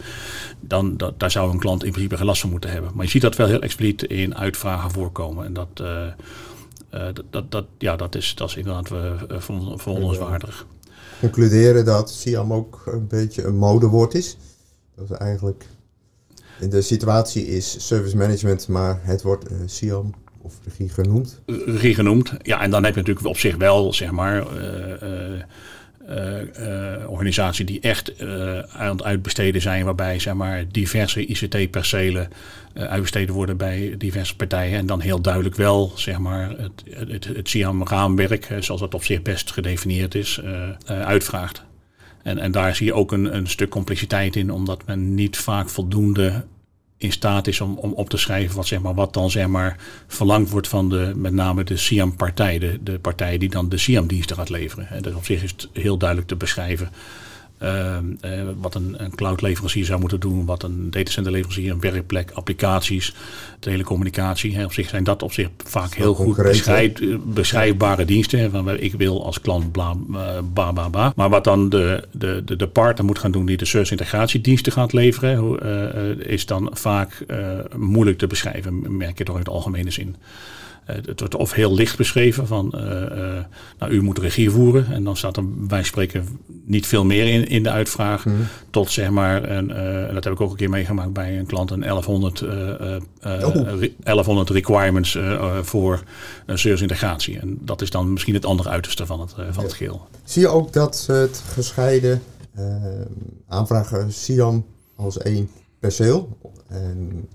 dan 0.60 0.98
dat, 0.98 1.20
daar 1.20 1.32
zou 1.32 1.52
een 1.52 1.60
klant 1.60 1.84
in 1.84 1.92
principe 1.92 2.18
geen 2.18 2.26
last 2.26 2.42
van 2.42 2.50
moeten 2.50 2.72
hebben. 2.72 2.92
Maar 2.94 3.06
je 3.06 3.12
ziet 3.12 3.22
dat 3.22 3.36
wel 3.36 3.48
heel 3.48 3.62
expliciet 3.62 4.04
in 4.04 4.38
uitvragen 4.38 4.92
voorkomen. 4.92 5.46
En 5.46 5.54
dat, 5.54 5.82
uh, 5.82 5.88
uh, 5.88 7.06
dat, 7.14 7.24
dat, 7.30 7.52
dat, 7.52 7.66
ja, 7.78 7.96
dat, 7.96 8.16
is, 8.16 8.36
dat 8.36 8.50
is 8.50 8.56
inderdaad 8.56 8.88
verwonderenswaardig 9.28 10.66
concluderen 11.20 11.86
dat 11.86 12.12
Siam 12.12 12.54
ook 12.54 12.84
een 12.86 13.08
beetje 13.08 13.44
een 13.44 13.58
modewoord 13.58 14.14
is. 14.14 14.38
Dat 14.96 15.10
is 15.10 15.18
eigenlijk 15.18 15.66
in 16.60 16.70
de 16.70 16.82
situatie 16.82 17.48
is 17.48 17.88
service 17.88 18.18
management, 18.18 18.68
maar 18.68 19.00
het 19.02 19.22
wordt 19.22 19.52
uh, 19.52 19.58
Siam 19.66 20.14
of 20.42 20.54
regie 20.64 20.90
genoemd. 20.90 21.42
Regie 21.46 21.96
genoemd, 21.96 22.34
ja, 22.42 22.62
en 22.62 22.72
dan 22.72 22.84
heb 22.84 22.94
je 22.94 23.00
natuurlijk 23.00 23.28
op 23.28 23.38
zich 23.38 23.56
wel, 23.56 23.94
zeg 23.94 24.12
maar, 24.12 24.58
uh, 24.58 25.34
uh, 25.34 25.42
organisatie 27.08 27.66
die 27.66 27.80
echt 27.80 28.22
uh, 28.22 28.60
aan 28.60 28.92
het 28.92 29.04
uitbesteden 29.04 29.62
zijn, 29.62 29.86
waarbij 29.86 30.20
zeg 30.20 30.34
maar, 30.34 30.64
diverse 30.72 31.26
ICT-percelen 31.26 32.30
uitbesteden 32.74 33.36
worden 33.36 33.58
bij 33.58 33.96
diverse 33.98 34.36
partijen. 34.36 34.78
En 34.78 34.86
dan 34.86 35.00
heel 35.00 35.22
duidelijk 35.22 35.56
wel 35.56 35.92
zeg 35.96 36.18
maar, 36.18 36.50
het, 36.50 36.84
het, 36.90 37.26
het 37.26 37.50
CIAM-raamwerk, 37.50 38.56
zoals 38.60 38.82
dat 38.82 38.94
op 38.94 39.04
zich 39.04 39.22
best 39.22 39.52
gedefinieerd 39.52 40.16
is, 40.16 40.42
uitvraagt. 40.86 41.64
En, 42.24 42.38
en 42.38 42.52
daar 42.52 42.76
zie 42.76 42.86
je 42.86 42.94
ook 42.94 43.12
een, 43.12 43.36
een 43.36 43.48
stuk 43.48 43.70
complexiteit 43.70 44.36
in, 44.36 44.52
omdat 44.52 44.86
men 44.86 45.14
niet 45.14 45.38
vaak 45.38 45.70
voldoende 45.70 46.46
in 46.98 47.12
staat 47.12 47.48
is 47.48 47.62
om, 47.62 47.78
om 47.78 47.94
op 47.94 48.10
te 48.10 48.18
schrijven 48.18 48.56
wat, 48.56 48.68
zeg 48.68 48.80
maar, 48.80 48.94
wat 48.94 49.14
dan 49.14 49.30
zeg 49.30 49.48
maar, 49.48 49.78
verlangd 50.08 50.50
wordt 50.50 50.68
van 50.68 50.90
de, 50.90 51.12
met 51.16 51.34
name 51.34 51.64
de 51.64 51.78
SIAM-partij, 51.78 52.60
de, 52.60 52.80
de 52.82 53.00
partij 53.00 53.38
die 53.38 53.50
dan 53.50 53.70
de 53.70 53.78
SIAM-diensten 53.78 54.36
gaat 54.36 54.50
leveren. 54.50 54.90
En 54.90 55.02
dus 55.02 55.14
op 55.14 55.26
zich 55.26 55.44
is 55.44 55.52
het 55.52 55.70
heel 55.74 55.98
duidelijk 55.98 56.28
te 56.28 56.36
beschrijven 56.36 56.90
uh, 57.64 57.98
uh, 58.26 58.42
wat 58.60 58.76
een, 58.76 58.96
een 58.98 59.16
cloud-leverancier 59.16 59.86
zou 59.86 60.00
moeten 60.00 60.20
doen, 60.20 60.46
wat 60.46 60.64
een 60.64 60.92
datacenter-leverancier, 60.92 61.72
een 61.72 61.80
werkplek, 61.80 62.32
applicaties, 62.32 63.14
telecommunicatie. 63.60 64.56
Hè. 64.56 64.64
Op 64.64 64.74
zich 64.74 64.90
zijn 64.90 65.04
dat 65.04 65.24
op 65.24 65.34
zich 65.34 65.50
vaak 65.58 65.94
heel 65.94 66.14
goed 66.14 66.36
beschrijf, 66.36 66.92
beschrijfbare 67.24 68.06
diensten. 68.06 68.52
Van 68.52 68.78
ik 68.80 68.94
wil 68.94 69.26
als 69.26 69.42
klant 69.42 69.72
bla, 69.72 69.96
bla, 70.54 70.72
bla, 70.72 70.90
bla. 70.90 71.14
Maar 71.16 71.30
wat 71.30 71.44
dan 71.44 71.70
de, 71.70 72.08
de, 72.12 72.42
de, 72.46 72.56
de 72.56 72.68
partner 72.68 73.06
moet 73.06 73.20
gaan 73.20 73.32
doen 73.32 73.46
die 73.46 73.58
de 73.58 73.66
service 73.66 73.92
integratiediensten 73.92 74.72
gaat 74.72 74.94
leveren, 74.94 75.60
uh, 75.66 76.26
is 76.26 76.46
dan 76.46 76.70
vaak 76.74 77.26
moeilijk 77.76 78.18
te 78.18 78.28
beschrijven, 78.28 78.98
merk 78.98 79.18
je 79.18 79.24
toch 79.24 79.36
in 79.36 79.42
het 79.42 79.50
algemene 79.50 79.92
zin. 79.92 80.16
Uh, 80.90 80.96
het 81.06 81.20
wordt 81.20 81.36
of 81.36 81.54
heel 81.54 81.74
licht 81.74 81.98
beschreven 81.98 82.48
van, 82.48 82.74
uh, 82.76 82.82
uh, 82.82 83.44
nou, 83.80 83.92
u 83.92 84.02
moet 84.02 84.18
regie 84.18 84.50
voeren. 84.50 84.88
En 84.92 85.04
dan 85.04 85.18
staat 85.18 85.38
er 85.38 85.68
bij 85.68 85.84
spreken 85.84 86.28
niet 86.66 86.88
veel 86.88 87.06
meer 87.06 87.28
in, 87.28 87.48
in 87.48 87.64
de 87.64 87.70
uitvraag. 87.70 88.26
Mm. 88.26 88.48
Tot 88.70 88.92
zeg 88.92 89.10
maar, 89.10 89.44
en 89.44 89.68
dat 90.14 90.24
heb 90.24 90.34
ik 90.34 90.42
ook 90.42 90.52
een 90.52 90.58
keer 90.58 90.70
meegemaakt 90.70 91.14
bij 91.14 91.40
een 91.40 91.46
klant, 91.46 91.72
een 91.72 91.80
1100, 91.80 92.42
oh. 92.42 93.82
1100 94.04 94.50
requirements 94.50 95.18
voor 95.62 96.04
een 96.46 96.58
service 96.58 96.82
integratie. 96.82 97.40
En 97.40 97.58
dat 97.62 97.82
is 97.82 97.90
dan 97.90 98.12
misschien 98.12 98.34
het 98.34 98.46
andere 98.46 98.70
uiterste 98.70 99.06
van 99.06 99.20
het, 99.20 99.34
van 99.52 99.64
het 99.64 99.74
geheel. 99.74 100.08
Zie 100.24 100.42
je 100.42 100.48
ook 100.48 100.74
dat 100.74 101.04
het 101.08 101.44
gescheiden 101.54 102.22
aanvragen 103.48 104.14
SIAM 104.14 104.66
als 104.96 105.18
één 105.18 105.50
perceel 105.80 106.38
en 106.68 107.28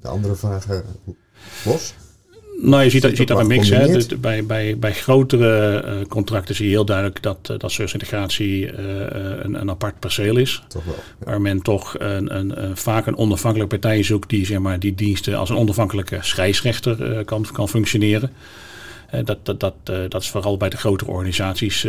de 0.00 0.08
andere 0.08 0.34
vragen 0.34 0.84
los? 1.64 1.94
Nou, 2.60 2.82
je 2.82 2.90
ziet, 2.90 3.02
dat, 3.02 3.10
je 3.10 3.16
ziet 3.16 3.28
dat 3.28 3.38
een 3.38 3.46
mix. 3.46 3.68
Hè. 3.68 3.86
Dus 3.86 4.06
bij, 4.06 4.46
bij, 4.46 4.78
bij 4.78 4.92
grotere 4.92 5.82
uh, 5.84 6.06
contracten 6.06 6.54
zie 6.54 6.64
je 6.64 6.70
heel 6.70 6.84
duidelijk 6.84 7.22
dat, 7.22 7.48
uh, 7.50 7.58
dat 7.58 7.78
uh, 7.78 8.68
een, 9.42 9.60
een 9.60 9.70
apart 9.70 9.98
perceel 9.98 10.36
is. 10.36 10.62
Toch 10.68 10.84
wel, 10.84 10.94
ja. 10.94 11.26
Waar 11.26 11.40
men 11.40 11.62
toch 11.62 11.94
een, 11.98 12.36
een, 12.36 12.76
vaak 12.76 13.06
een 13.06 13.16
onafhankelijke 13.16 13.78
partij 13.78 14.02
zoekt 14.02 14.30
die 14.30 14.46
zeg 14.46 14.58
maar, 14.58 14.78
die 14.78 14.94
diensten 14.94 15.38
als 15.38 15.50
een 15.50 15.56
onafhankelijke 15.56 16.18
scheidsrechter 16.20 17.24
kan, 17.24 17.46
kan 17.52 17.68
functioneren. 17.68 18.30
dat, 19.24 19.38
dat, 19.42 19.60
dat, 19.60 19.74
dat 20.08 20.22
is 20.22 20.30
vooral 20.30 20.56
bij 20.56 20.68
de 20.68 20.76
grotere 20.76 21.10
organisaties 21.10 21.86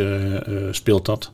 speelt 0.70 1.04
dat. 1.04 1.32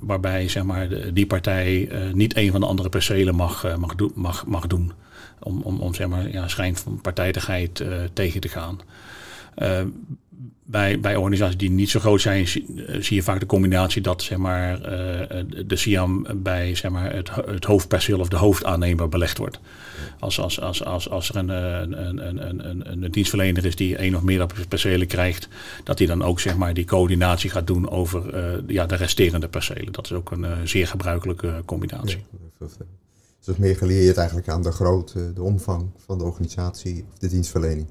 waarbij 0.00 0.48
zeg 0.48 0.62
maar, 0.62 0.88
die 1.12 1.26
partij 1.26 1.88
niet 2.12 2.36
een 2.36 2.50
van 2.50 2.60
de 2.60 2.66
andere 2.66 2.88
percelen 2.88 3.34
mag, 3.34 3.76
mag, 3.76 3.94
mag, 4.14 4.46
mag 4.46 4.66
doen 4.66 4.92
om, 5.40 5.60
om, 5.62 5.80
om 5.80 5.94
zeg 5.94 6.06
maar, 6.06 6.30
ja, 6.30 6.48
schijn 6.48 6.76
van 6.76 7.00
partijdigheid 7.00 7.80
uh, 7.80 7.88
tegen 8.12 8.40
te 8.40 8.48
gaan. 8.48 8.80
Uh, 9.58 9.80
bij, 10.68 11.00
bij 11.00 11.16
organisaties 11.16 11.56
die 11.56 11.70
niet 11.70 11.90
zo 11.90 12.00
groot 12.00 12.20
zijn, 12.20 12.44
eh, 12.44 13.00
zie, 13.00 13.16
je 13.16 13.22
vaak 13.22 13.40
de 13.40 13.46
combinatie 13.46 14.02
dat 14.02 14.22
zeg 14.22 14.38
maar, 14.38 14.80
de 15.66 15.76
SIAM 15.76 16.26
bij 16.34 16.74
zeg 16.74 16.90
maar, 16.90 17.12
het, 17.12 17.30
het 17.34 17.64
hoofdperceel 17.64 18.18
of 18.18 18.28
de 18.28 18.36
hoofdaannemer 18.36 19.08
belegd 19.08 19.38
wordt. 19.38 19.60
Als, 20.18 20.40
als, 20.40 20.60
als, 20.60 20.84
als, 20.84 21.10
als 21.10 21.28
er 21.28 21.36
een, 21.36 21.48
een, 21.48 22.26
een, 22.26 22.68
een, 22.68 23.02
een 23.02 23.10
dienstverlener 23.10 23.64
is 23.64 23.76
die 23.76 23.96
één 23.96 24.14
of 24.14 24.22
meer 24.22 24.46
percelen 24.68 25.06
krijgt, 25.06 25.48
dat 25.84 25.98
hij 25.98 26.06
dan 26.06 26.22
ook 26.22 26.40
zeg 26.40 26.56
maar, 26.56 26.74
die 26.74 26.84
coördinatie 26.84 27.50
gaat 27.50 27.66
doen 27.66 27.90
over 27.90 28.22
ja, 28.66 28.86
de 28.86 28.96
resterende 28.96 29.48
percelen. 29.48 29.92
Dat 29.92 30.04
is 30.04 30.12
ook 30.12 30.30
een 30.30 30.68
zeer 30.68 30.86
gebruikelijke 30.86 31.62
combinatie. 31.64 32.24
Dus 33.44 33.56
meer 33.56 33.76
geleerd 33.76 34.16
eigenlijk 34.16 34.48
aan 34.48 34.62
de 34.62 34.72
grootte, 34.72 35.32
de 35.32 35.42
omvang 35.42 35.90
van 35.96 36.18
de 36.18 36.24
organisatie 36.24 37.04
of 37.12 37.18
de 37.18 37.28
dienstverlening. 37.28 37.86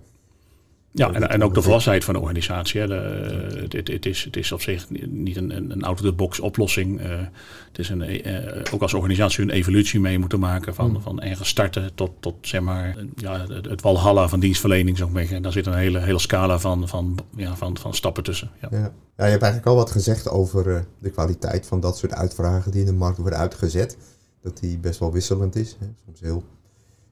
Ja, 0.95 1.11
en, 1.11 1.29
en 1.29 1.43
ook 1.43 1.53
de 1.53 1.61
volwassenheid 1.61 2.03
van 2.03 2.13
de 2.13 2.19
organisatie. 2.19 2.81
Hè. 2.81 2.87
De, 2.87 3.67
het, 3.69 3.87
het, 3.87 4.05
is, 4.05 4.23
het 4.23 4.35
is 4.35 4.51
op 4.51 4.61
zich 4.61 4.89
niet 5.07 5.37
een, 5.37 5.71
een 5.71 5.83
out-of-the-box 5.83 6.39
oplossing. 6.39 7.01
Uh, 7.01 7.07
het 7.67 7.79
is 7.79 7.89
een, 7.89 8.27
uh, 8.27 8.73
ook 8.73 8.81
als 8.81 8.93
organisatie 8.93 9.43
een 9.43 9.49
evolutie 9.49 9.99
mee 9.99 10.19
moeten 10.19 10.39
maken 10.39 10.75
van, 10.75 10.89
mm. 10.89 11.01
van 11.01 11.21
ergens 11.21 11.49
starten 11.49 11.95
tot, 11.95 12.11
tot 12.19 12.35
zeg 12.41 12.61
maar, 12.61 12.95
ja, 13.15 13.45
het, 13.47 13.65
het 13.65 13.81
walhalla 13.81 14.27
van 14.27 14.39
dienstverlening. 14.39 14.97
Zo 14.97 15.09
en 15.13 15.41
daar 15.41 15.51
zit 15.51 15.65
een 15.65 15.73
hele, 15.73 15.99
hele 15.99 16.19
scala 16.19 16.59
van, 16.59 16.87
van, 16.87 17.17
ja, 17.35 17.55
van, 17.55 17.77
van 17.77 17.93
stappen 17.93 18.23
tussen. 18.23 18.51
Ja. 18.61 18.67
Ja. 18.71 18.77
ja 19.17 19.25
je 19.25 19.31
hebt 19.31 19.43
eigenlijk 19.43 19.65
al 19.65 19.75
wat 19.75 19.91
gezegd 19.91 20.29
over 20.29 20.67
uh, 20.67 20.79
de 20.99 21.09
kwaliteit 21.09 21.65
van 21.65 21.79
dat 21.79 21.97
soort 21.97 22.13
uitvragen 22.13 22.71
die 22.71 22.79
in 22.79 22.85
de 22.85 22.93
markt 22.93 23.17
worden 23.17 23.39
uitgezet. 23.39 23.97
Dat 24.45 24.57
die 24.57 24.77
best 24.77 24.99
wel 24.99 25.11
wisselend 25.11 25.55
is. 25.55 25.75
Hè. 25.79 25.85
Soms 26.05 26.19
heel 26.19 26.43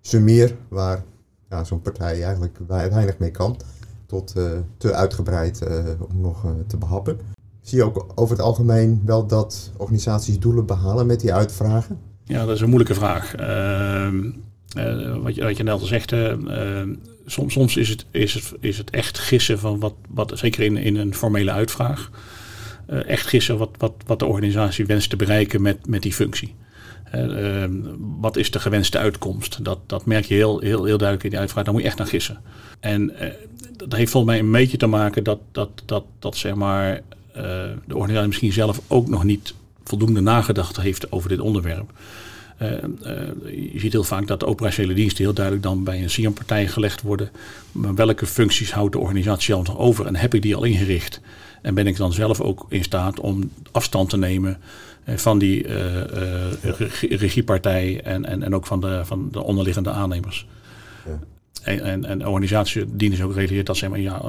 summier, 0.02 0.56
waar 0.68 1.04
ja, 1.50 1.64
zo'n 1.64 1.82
partij 1.82 2.24
eigenlijk 2.24 2.58
weinig 2.68 3.18
mee 3.18 3.32
kan. 3.32 3.60
Tot 4.06 4.34
uh, 4.38 4.52
te 4.78 4.94
uitgebreid 4.94 5.62
uh, 5.68 5.84
om 6.10 6.22
nog 6.22 6.46
uh, 6.46 6.52
te 6.68 6.78
behappen. 6.78 7.20
Zie 7.62 7.78
je 7.78 7.84
ook 7.84 8.12
over 8.16 8.36
het 8.36 8.46
algemeen 8.46 9.02
wel 9.06 9.28
dat 9.28 9.72
organisaties 9.78 10.40
doelen 10.40 10.66
behalen 10.66 11.06
met 11.06 11.20
die 11.20 11.34
uitvragen? 11.34 12.00
Ja, 12.24 12.46
dat 12.46 12.56
is 12.56 12.62
een 12.62 12.68
moeilijke 12.68 12.94
vraag. 12.94 13.36
Ehm, 13.36 14.32
wat, 15.24 15.36
je, 15.36 15.44
wat 15.44 15.58
je 15.58 15.64
net 15.64 15.74
al 15.74 15.86
zegt, 15.86 16.12
ehm, 16.12 16.94
soms, 17.26 17.54
soms 17.54 17.78
is, 17.78 17.90
het, 17.90 18.06
is, 18.12 18.34
het, 18.34 18.54
is 18.60 18.78
het 18.78 18.90
echt 18.90 19.18
gissen 19.18 19.60
van 19.60 19.80
wat, 19.80 19.94
wat 20.10 20.32
zeker 20.36 20.64
in, 20.64 20.78
in 20.78 20.96
een 20.96 21.16
formele 21.16 21.52
uitvraag, 21.52 22.10
echt 22.88 23.28
gissen 23.28 23.58
wat, 23.58 23.70
wat, 23.78 23.94
wat 24.06 24.20
de 24.20 24.26
organisatie 24.26 24.86
wenst 24.86 25.10
te 25.10 25.16
bereiken 25.16 25.62
met, 25.62 25.88
met 25.88 26.02
die 26.02 26.14
functie. 26.14 26.56
Uh, 27.16 27.64
wat 28.20 28.38
is 28.38 28.52
de 28.52 28.60
gewenste 28.60 28.98
uitkomst? 28.98 29.64
Dat, 29.64 29.80
dat 29.86 30.06
merk 30.06 30.26
je 30.26 30.34
heel, 30.34 30.60
heel, 30.60 30.84
heel 30.84 30.98
duidelijk 30.98 31.24
in 31.24 31.30
die 31.30 31.40
uitvraag. 31.40 31.64
Daar 31.64 31.74
moet 31.74 31.82
je 31.82 31.88
echt 31.88 31.98
naar 31.98 32.08
gissen. 32.08 32.42
En 32.80 33.02
uh, 33.02 33.28
dat 33.78 33.94
heeft 33.94 34.12
volgens 34.12 34.34
mij 34.34 34.42
een 34.42 34.52
beetje 34.52 34.78
te 34.78 34.88
maken 34.88 35.24
dat, 35.24 35.40
dat, 35.52 35.70
dat, 35.86 36.04
dat 36.20 36.38
zeg 36.38 36.56
maar, 36.56 36.94
uh, 36.96 37.44
de 37.86 37.96
organisatie 37.96 38.28
misschien 38.28 38.54
zelf 38.54 38.82
ook 38.88 39.08
nog 39.08 39.24
niet 39.24 39.54
voldoende 39.84 40.22
nagedacht 40.22 40.78
heeft 40.78 41.12
over 41.12 41.30
dit 41.30 41.40
onderwerp. 41.40 41.92
je 43.46 43.74
ziet 43.76 43.92
heel 43.92 44.04
vaak 44.04 44.28
dat 44.28 44.40
de 44.40 44.46
operationele 44.46 44.94
diensten 44.94 45.24
heel 45.24 45.34
duidelijk 45.34 45.66
dan 45.66 45.84
bij 45.84 46.02
een 46.02 46.10
CIAM-partij 46.10 46.68
gelegd 46.68 47.02
worden. 47.02 47.32
Maar 47.72 47.96
welke 47.96 48.26
functies 48.26 48.72
houdt 48.72 48.94
de 48.94 49.00
organisatie 49.00 49.54
zelf 49.54 49.68
nog 49.68 49.78
over 49.78 50.06
en 50.06 50.16
heb 50.16 50.34
ik 50.34 50.42
die 50.42 50.56
al 50.56 50.64
ingericht? 50.64 51.22
En 51.62 51.74
ben 51.74 51.88
ik 51.88 51.98
dan 51.98 52.14
zelf 52.14 52.42
ook 52.42 52.66
in 52.70 52.84
staat 52.84 53.20
om 53.20 53.52
afstand 53.72 54.10
te 54.10 54.18
nemen 54.18 54.52
eh, 54.52 54.60
van 55.06 55.40
die 55.40 55.68
uh, 55.68 56.02
regiepartij 57.10 58.02
en, 58.02 58.26
en, 58.26 58.44
en 58.44 58.56
ook 58.56 58.66
van 58.66 58.82
de, 58.82 59.02
van 59.06 59.28
de 59.32 59.44
onderliggende 59.44 59.90
aannemers. 59.90 60.48
Ja. 61.06 61.20
En, 61.64 61.82
en, 61.82 62.06
en 62.06 62.20
de 62.20 62.30
organisatie 62.30 62.86
dienen 62.96 63.18
zich 63.18 63.26
ook 63.26 63.34
realiseert 63.34 63.66
dat 63.66 63.78
zeg 63.78 63.90
maar, 63.90 64.00
ja, 64.00 64.22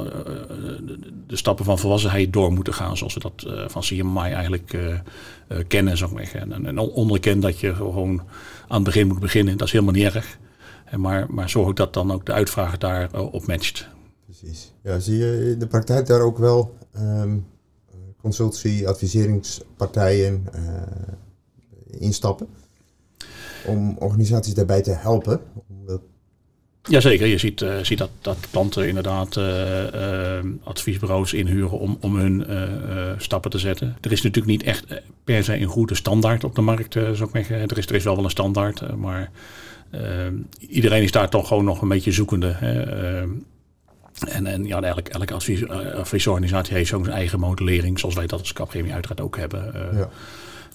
de 1.27 1.37
stappen 1.37 1.65
van 1.65 1.79
volwassenheid 1.79 2.33
door 2.33 2.53
moeten 2.53 2.75
gaan, 2.75 2.97
zoals 2.97 3.15
we 3.15 3.21
dat 3.21 3.47
van 3.67 3.83
CMI 3.83 4.31
eigenlijk 4.33 4.79
kennen. 5.69 5.97
Zo 5.97 6.17
en, 6.17 6.67
en 6.67 6.79
onderkend 6.79 7.43
dat 7.43 7.61
je 7.61 7.75
gewoon 7.75 8.23
aan 8.69 8.77
het 8.77 8.85
begin 8.85 9.07
moet 9.07 9.21
beginnen, 9.21 9.57
dat 9.57 9.67
is 9.67 9.73
helemaal 9.73 9.95
niet 9.95 10.15
erg. 10.15 10.39
Maar, 10.97 11.27
maar 11.29 11.51
zorg 11.51 11.69
ook 11.69 11.77
dat 11.77 11.95
dan 11.95 12.13
ook 12.13 12.27
de 12.27 12.33
uitvraag 12.33 12.79
daarop 12.79 13.35
op 13.35 13.47
matcht. 13.47 13.89
Precies. 14.25 14.73
Ja, 14.83 14.99
zie 14.99 15.17
je 15.17 15.51
in 15.53 15.59
de 15.59 15.67
praktijk 15.67 16.07
daar 16.07 16.21
ook 16.21 16.39
wel 16.39 16.77
um, 16.97 17.47
consultie, 18.25 18.89
adviseringspartijen 18.89 20.47
uh, 20.55 22.01
instappen. 22.01 22.47
Om 23.67 23.97
organisaties 23.99 24.55
daarbij 24.55 24.83
te 24.83 24.91
helpen. 24.91 25.41
Omdat... 25.69 26.01
Jazeker, 26.83 27.27
je 27.27 27.39
ziet, 27.39 27.61
uh, 27.61 27.79
ziet 27.83 27.99
dat, 27.99 28.11
dat 28.21 28.37
klanten 28.51 28.89
inderdaad 28.89 29.37
uh, 29.37 30.39
adviesbureaus 30.63 31.33
inhuren 31.33 31.79
om, 31.79 31.99
om 32.01 32.17
hun 32.17 32.47
stappen 33.19 33.51
te 33.51 33.59
zetten. 33.59 33.97
Er 34.01 34.13
is 34.13 34.23
natuurlijk 34.23 34.53
niet 34.53 34.63
echt 34.63 35.03
per 35.25 35.45
se 35.45 35.61
een 35.61 35.67
goede 35.67 35.95
standaard 35.95 36.45
op 36.45 36.55
de 36.55 36.61
markt, 36.61 36.93
zou 36.93 37.23
ik 37.23 37.31
zeggen. 37.33 37.69
Er 37.69 37.79
is, 37.79 37.87
er 37.87 37.95
is 37.95 38.05
wel 38.05 38.15
wel 38.15 38.25
een 38.25 38.31
standaard, 38.31 38.97
maar 38.97 39.31
iedereen 40.59 41.03
is 41.03 41.13
daar 41.13 41.31
toch 41.31 41.49
gewoon 41.49 41.65
nog 41.65 41.83
een 41.83 41.89
beetje 41.89 42.13
zoekende. 42.13 42.53
Hè. 42.57 42.83
En, 44.29 44.47
en 44.47 44.65
ja, 44.65 44.83
elke, 44.83 45.11
elke 45.11 45.35
advies, 45.35 45.61
uh, 45.61 45.95
adviesorganisatie 45.95 46.75
heeft 46.75 46.89
zo'n 46.89 47.09
eigen 47.09 47.41
modellering, 47.41 47.99
zoals 47.99 48.15
wij 48.15 48.27
dat 48.27 48.41
als 48.41 48.53
Capgemini 48.53 48.93
uiteraard 48.93 49.21
ook 49.21 49.37
hebben. 49.37 49.73
Uh, 49.75 49.99
ja. 49.99 50.09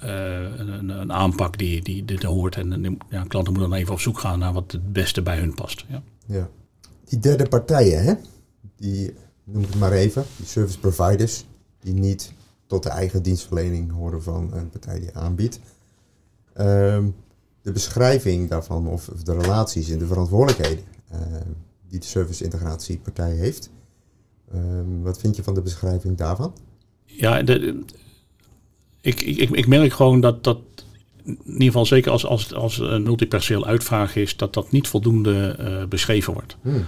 uh, 0.04 0.60
een, 0.60 0.90
een, 0.90 1.14
aanpak 1.14 1.58
die, 1.58 1.82
die 1.82 2.06
dit 2.06 2.24
hoort. 2.24 2.56
En 2.56 2.98
ja, 3.10 3.24
klanten 3.24 3.54
moeten 3.54 3.72
dan 3.72 3.80
even 3.80 3.94
op 3.94 4.00
zoek 4.00 4.20
gaan 4.20 4.40
naar 4.40 4.54
wat 4.54 4.72
het 4.72 4.94
beste 4.94 5.22
bij 5.22 5.38
hun 5.38 5.54
past. 5.54 5.86
Ja. 5.88 6.02
ja. 6.26 6.50
Die 7.06 7.20
derde 7.20 7.48
partijen, 7.48 8.04
hè? 8.04 8.14
die 8.76 9.14
noem 9.44 9.62
het 9.62 9.76
maar 9.76 9.92
even, 9.92 10.26
die 10.36 10.46
service 10.46 10.80
providers, 10.80 11.46
die 11.80 11.94
niet 11.94 12.34
tot 12.68 12.84
de 12.84 12.90
eigen 12.90 13.24
dienstverlening 13.24 13.92
horen 13.92 14.24
van 14.24 14.54
een 14.54 14.70
partij 14.70 15.00
die 15.00 15.18
aanbiedt. 15.18 15.60
Ehm, 16.54 17.10
de 17.62 17.72
beschrijving 17.72 18.50
daarvan, 18.50 18.88
of, 18.88 19.10
of, 19.10 19.24
de 19.24 19.38
relaties 19.38 19.90
en 19.90 19.98
de 19.98 20.08
verantwoordelijkheden. 20.08 20.84
Ehm, 21.12 21.52
die 21.90 22.00
de 22.00 22.06
service 22.06 22.44
integratiepartij 22.44 23.32
heeft. 23.32 23.70
Um, 24.56 25.02
wat 25.04 25.20
vind 25.20 25.36
je 25.36 25.44
van 25.44 25.54
de 25.54 25.62
beschrijving 25.62 26.18
daarvan? 26.18 26.54
Ja, 27.06 27.42
de, 27.42 27.84
ik, 29.02 29.22
ik, 29.22 29.50
ik 29.50 29.68
merk 29.68 29.94
gewoon 29.94 30.22
dat 30.22 30.44
dat 30.44 30.60
in 31.24 31.40
ieder 31.46 31.66
geval 31.66 31.86
zeker 31.86 32.12
als, 32.12 32.26
als, 32.26 32.54
als 32.54 32.78
een 32.78 33.04
multipersoneel 33.04 33.66
uitvraag 33.66 34.16
is, 34.16 34.38
dat 34.38 34.54
dat 34.54 34.72
niet 34.72 34.88
voldoende 34.88 35.56
uh, 35.60 35.86
beschreven 35.86 36.34
wordt. 36.34 36.58
Hmm. 36.62 36.86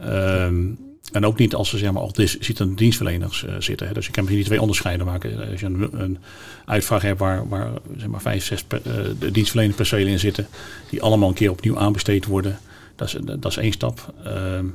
Um, 0.00 0.78
en 1.12 1.26
ook 1.26 1.38
niet 1.38 1.54
als 1.54 1.68
ze 1.68 1.78
zeg 1.78 1.92
maar, 1.92 2.02
al 2.02 2.12
zitten 2.14 2.74
dienstverleners 2.74 3.42
uh, 3.42 3.54
zitten. 3.58 3.86
Hè. 3.86 3.92
Dus 3.92 4.06
je 4.06 4.12
kan 4.12 4.22
misschien 4.22 4.42
die 4.42 4.50
twee 4.50 4.60
onderscheiden 4.60 5.06
maken. 5.06 5.50
Als 5.50 5.60
je 5.60 5.66
een, 5.66 6.00
een 6.00 6.18
uitvraag 6.64 7.02
hebt 7.02 7.18
waar, 7.18 7.48
waar 7.48 7.70
zeg 7.96 8.08
maar, 8.08 8.20
vijf, 8.20 8.44
zes 8.44 8.64
per, 8.64 8.80
uh, 8.86 9.32
dienstverlenerspercelen 9.32 10.06
in 10.06 10.18
zitten, 10.18 10.46
die 10.90 11.02
allemaal 11.02 11.28
een 11.28 11.34
keer 11.34 11.50
opnieuw 11.50 11.78
aanbesteed 11.78 12.26
worden. 12.26 12.58
Dat 12.98 13.08
is, 13.08 13.16
dat 13.40 13.50
is 13.50 13.56
één 13.56 13.72
stap. 13.72 14.14
Ehm, 14.24 14.66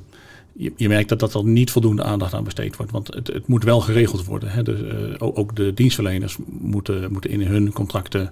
je, 0.53 0.73
je, 0.75 0.87
merkt 0.87 1.09
dat, 1.09 1.19
dat 1.19 1.33
er 1.33 1.43
niet 1.43 1.71
voldoende 1.71 2.03
aandacht 2.03 2.33
aan 2.33 2.43
besteed 2.43 2.75
wordt. 2.75 2.91
Want 2.91 3.13
het, 3.13 3.27
het 3.27 3.47
moet 3.47 3.63
wel 3.63 3.81
geregeld 3.81 4.25
worden. 4.25 4.49
Hè. 4.49 4.63
Dus, 4.63 4.79
ook 5.19 5.55
de 5.55 5.73
dienstverleners 5.73 6.37
moeten, 6.45 7.11
moeten 7.11 7.29
in 7.29 7.41
hun 7.41 7.71
contracten 7.71 8.31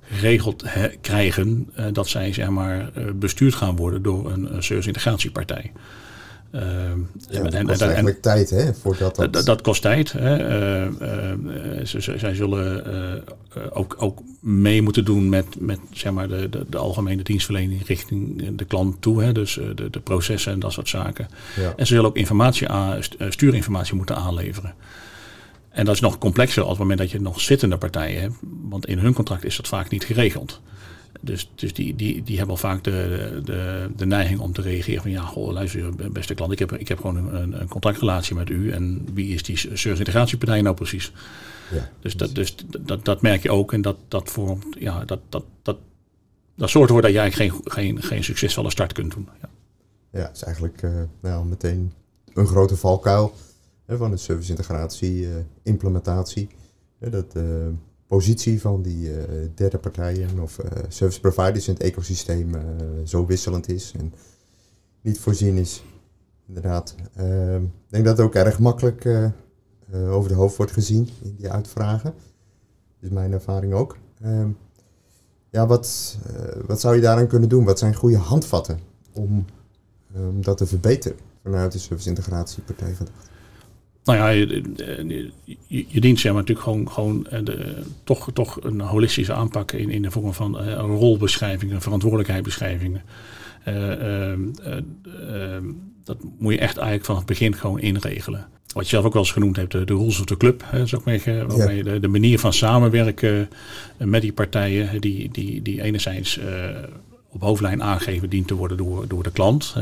geregeld 0.00 0.64
krijgen 1.00 1.70
uh, 1.78 1.84
dat 1.92 2.08
zij 2.08 2.32
zeg 2.32 2.48
maar, 2.48 2.90
uh, 2.98 3.04
bestuurd 3.14 3.54
gaan 3.54 3.76
worden 3.76 4.02
door 4.02 4.30
een, 4.30 4.54
een 4.54 4.62
service 4.62 4.88
integratiepartij. 4.88 5.72
Uh, 6.54 6.60
ja, 7.30 7.42
dat 7.42 7.52
en, 7.54 7.66
kost 7.66 7.80
en, 7.80 7.86
eigenlijk 7.86 8.22
tijd, 8.22 8.50
hè? 8.50 8.74
Voordat 8.74 9.16
dat... 9.16 9.44
dat 9.44 9.60
kost 9.60 9.82
tijd. 9.82 10.12
Hè? 10.12 10.38
Uh, 10.88 11.84
ze, 11.84 12.00
zij 12.18 12.34
zullen 12.34 12.84
ook, 13.70 13.96
ook 13.98 14.22
mee 14.40 14.82
moeten 14.82 15.04
doen 15.04 15.28
met, 15.28 15.46
met 15.58 15.78
zeg 15.92 16.12
maar 16.12 16.28
de, 16.28 16.48
de, 16.48 16.66
de, 16.68 16.78
algemene 16.78 17.22
dienstverlening 17.22 17.86
richting 17.86 18.48
de 18.56 18.64
klant 18.64 19.02
toe. 19.02 19.22
Hè? 19.22 19.32
Dus 19.32 19.60
de, 19.74 19.90
de 19.90 20.00
processen 20.00 20.52
en 20.52 20.60
dat 20.60 20.72
soort 20.72 20.88
zaken. 20.88 21.28
Ja. 21.56 21.72
En 21.76 21.86
ze 21.86 21.94
zullen 21.94 22.08
ook 22.10 22.16
informatie 22.16 22.68
aan, 22.68 23.02
stuurinformatie 23.28 23.94
moeten 23.94 24.16
aanleveren. 24.16 24.74
En 25.70 25.84
dat 25.84 25.94
is 25.94 26.00
nog 26.00 26.18
complexer 26.18 26.62
als 26.62 26.70
het 26.70 26.80
moment 26.80 26.98
dat 26.98 27.10
je 27.10 27.20
nog 27.20 27.40
zittende 27.40 27.76
partijen 27.76 28.20
hebt. 28.20 28.34
Want 28.68 28.86
in 28.86 28.98
hun 28.98 29.14
contract 29.14 29.44
is 29.44 29.56
dat 29.56 29.68
vaak 29.68 29.88
niet 29.90 30.04
geregeld. 30.04 30.60
Dus, 31.24 31.50
dus 31.54 31.74
die, 31.74 31.96
die, 31.96 32.22
die 32.22 32.36
hebben 32.36 32.54
al 32.54 32.60
vaak 32.60 32.84
de, 32.84 33.40
de, 33.44 33.90
de 33.96 34.06
neiging 34.06 34.40
om 34.40 34.52
te 34.52 34.62
reageren 34.62 35.02
van 35.02 35.10
ja, 35.10 35.22
goh, 35.22 35.52
luister, 35.52 36.12
beste 36.12 36.34
klant, 36.34 36.52
ik 36.52 36.58
heb, 36.58 36.72
ik 36.72 36.88
heb 36.88 37.00
gewoon 37.00 37.34
een, 37.34 37.60
een 37.60 37.68
contractrelatie 37.68 38.34
met 38.34 38.50
u. 38.50 38.70
En 38.70 39.06
wie 39.14 39.34
is 39.34 39.42
die 39.42 39.56
service 39.56 39.98
integratiepartij 39.98 40.62
nou 40.62 40.74
precies? 40.74 41.12
Ja, 41.72 41.90
dus 42.00 42.16
dat, 42.16 42.34
dus 42.34 42.54
dat, 42.80 43.04
dat 43.04 43.22
merk 43.22 43.42
je 43.42 43.50
ook. 43.50 43.72
En 43.72 43.82
dat, 43.82 43.96
dat 44.08 44.30
vormt, 44.30 44.66
ja, 44.78 45.04
dat, 45.04 45.20
dat, 45.28 45.44
dat, 45.62 45.76
dat 46.54 46.70
zorgt 46.70 46.88
ervoor 46.88 47.02
dat 47.02 47.12
je 47.12 47.18
eigenlijk 47.18 47.52
geen, 47.52 47.72
geen, 47.72 48.02
geen 48.02 48.24
succesvolle 48.24 48.70
start 48.70 48.92
kunt 48.92 49.12
doen. 49.12 49.28
Ja, 49.40 49.48
ja 50.10 50.26
het 50.26 50.36
is 50.36 50.42
eigenlijk 50.42 50.82
uh, 50.82 50.90
nou, 51.20 51.46
meteen 51.46 51.92
een 52.34 52.46
grote 52.46 52.76
valkuil 52.76 53.34
hè, 53.86 53.96
van 53.96 54.10
de 54.10 54.16
service 54.16 54.50
integratie, 54.50 55.20
uh, 55.20 55.34
implementatie. 55.62 56.48
dat, 56.98 57.36
uh, 57.36 57.66
positie 58.06 58.60
van 58.60 58.82
die 58.82 59.08
uh, 59.08 59.18
derde 59.54 59.78
partijen 59.78 60.40
of 60.40 60.58
uh, 60.58 60.70
service 60.88 61.20
providers 61.20 61.68
in 61.68 61.74
het 61.74 61.82
ecosysteem 61.82 62.54
uh, 62.54 62.62
zo 63.04 63.26
wisselend 63.26 63.68
is 63.68 63.92
en 63.98 64.12
niet 65.00 65.20
voorzien 65.20 65.56
is. 65.56 65.84
Inderdaad. 66.46 66.94
Ehm, 67.16 67.62
ik 67.62 67.70
denk 67.88 68.04
dat 68.04 68.16
het 68.16 68.26
ook 68.26 68.34
erg 68.34 68.58
makkelijk 68.58 69.08
over 70.08 70.28
de 70.28 70.34
hoofd 70.34 70.56
wordt 70.56 70.72
gezien 70.72 71.08
in 71.22 71.34
die 71.36 71.50
uitvragen. 71.50 72.14
Dat 72.14 73.00
is 73.00 73.08
mijn 73.10 73.32
ervaring 73.32 73.72
ook. 73.72 73.96
Ehm, 74.22 74.48
ja, 75.50 75.66
wat, 75.66 76.18
wat 76.66 76.80
zou 76.80 76.94
je 76.94 77.00
daaraan 77.00 77.26
kunnen 77.26 77.48
doen? 77.48 77.64
Wat 77.64 77.78
zijn 77.78 77.94
goede 77.94 78.16
handvatten 78.16 78.78
om 79.12 79.44
dat 80.34 80.56
te 80.56 80.66
verbeteren 80.66 81.18
vanuit 81.42 81.72
de 81.72 81.78
service 81.78 82.08
integratiepartij? 82.08 82.94
Nou 84.04 84.18
ja, 84.18 84.28
je, 84.28 84.62
je, 85.66 85.84
je 85.88 86.00
dient 86.00 86.20
zeg 86.20 86.32
maar, 86.32 86.40
natuurlijk 86.40 86.66
gewoon, 86.66 86.90
gewoon 86.90 87.26
eh, 87.26 87.44
de, 87.44 87.82
toch, 88.04 88.30
toch 88.32 88.58
een 88.62 88.80
holistische 88.80 89.32
aanpak 89.32 89.72
in, 89.72 89.90
in 89.90 90.02
de 90.02 90.10
vorm 90.10 90.32
van 90.32 90.62
uh, 90.62 90.74
rolbeschrijvingen, 90.76 91.82
verantwoordelijkheidsbeschrijvingen. 91.82 93.02
Uh, 93.68 94.30
uh, 94.30 95.56
dat 96.04 96.16
moet 96.38 96.52
je 96.52 96.58
echt 96.58 96.76
eigenlijk 96.76 97.06
van 97.06 97.16
het 97.16 97.26
begin 97.26 97.54
gewoon 97.54 97.80
inregelen. 97.80 98.46
Wat 98.72 98.82
je 98.82 98.88
zelf 98.88 99.04
ook 99.04 99.12
wel 99.12 99.22
eens 99.22 99.32
genoemd 99.32 99.56
hebt, 99.56 99.72
de, 99.72 99.84
de 99.84 99.94
rules 99.94 100.20
of 100.20 100.26
the 100.26 100.36
club. 100.36 100.64
Hè, 100.66 100.86
zou 100.86 101.02
ik 101.04 101.26
maar, 101.26 101.46
waarmee 101.46 101.82
de, 101.82 102.00
de, 102.00 102.08
manier 102.08 102.38
van 102.38 102.52
samenwerken 102.52 103.48
met 103.96 104.22
die 104.22 104.32
partijen, 104.32 105.00
die, 105.00 105.30
die, 105.30 105.62
die 105.62 105.82
enerzijds 105.82 106.40
op 107.34 107.40
hoofdlijn 107.40 107.82
aangegeven 107.82 108.30
dient 108.30 108.46
te 108.46 108.54
worden 108.54 108.76
door, 108.76 109.08
door 109.08 109.22
de 109.22 109.30
klant, 109.30 109.72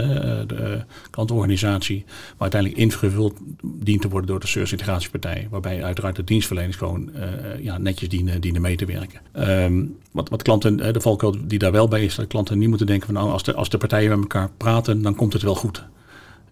de 0.47 0.85
klantorganisatie, 1.11 2.05
maar 2.07 2.35
uiteindelijk 2.39 2.81
ingevuld 2.81 3.35
dient 3.63 4.01
te 4.01 4.09
worden 4.09 4.29
door 4.29 4.41
de 4.41 4.47
service 4.47 4.73
integratiepartij, 4.73 5.47
waarbij 5.51 5.85
uiteraard 5.85 6.17
de 6.17 6.25
dienstverleners 6.25 6.77
gewoon 6.77 7.11
uh, 7.15 7.65
ja, 7.65 7.79
netjes 7.79 8.09
dienen, 8.09 8.41
dienen 8.41 8.63
mee 8.63 8.77
te 8.77 8.85
werken. 8.85 9.21
Um, 9.65 9.97
wat, 10.11 10.29
wat 10.29 10.43
klanten, 10.43 10.93
de 10.93 11.01
valkuil 11.01 11.37
die 11.45 11.59
daar 11.59 11.73
wel 11.73 11.89
bij 11.89 12.05
is, 12.05 12.15
dat 12.15 12.27
klanten 12.27 12.59
niet 12.59 12.69
moeten 12.69 12.87
denken 12.87 13.07
van 13.07 13.15
nou, 13.15 13.31
als 13.31 13.43
de, 13.43 13.55
als 13.55 13.69
de 13.69 13.79
partijen 13.79 14.11
met 14.11 14.19
elkaar 14.19 14.51
praten, 14.57 15.03
dan 15.03 15.15
komt 15.15 15.33
het 15.33 15.43
wel 15.43 15.55
goed. 15.55 15.85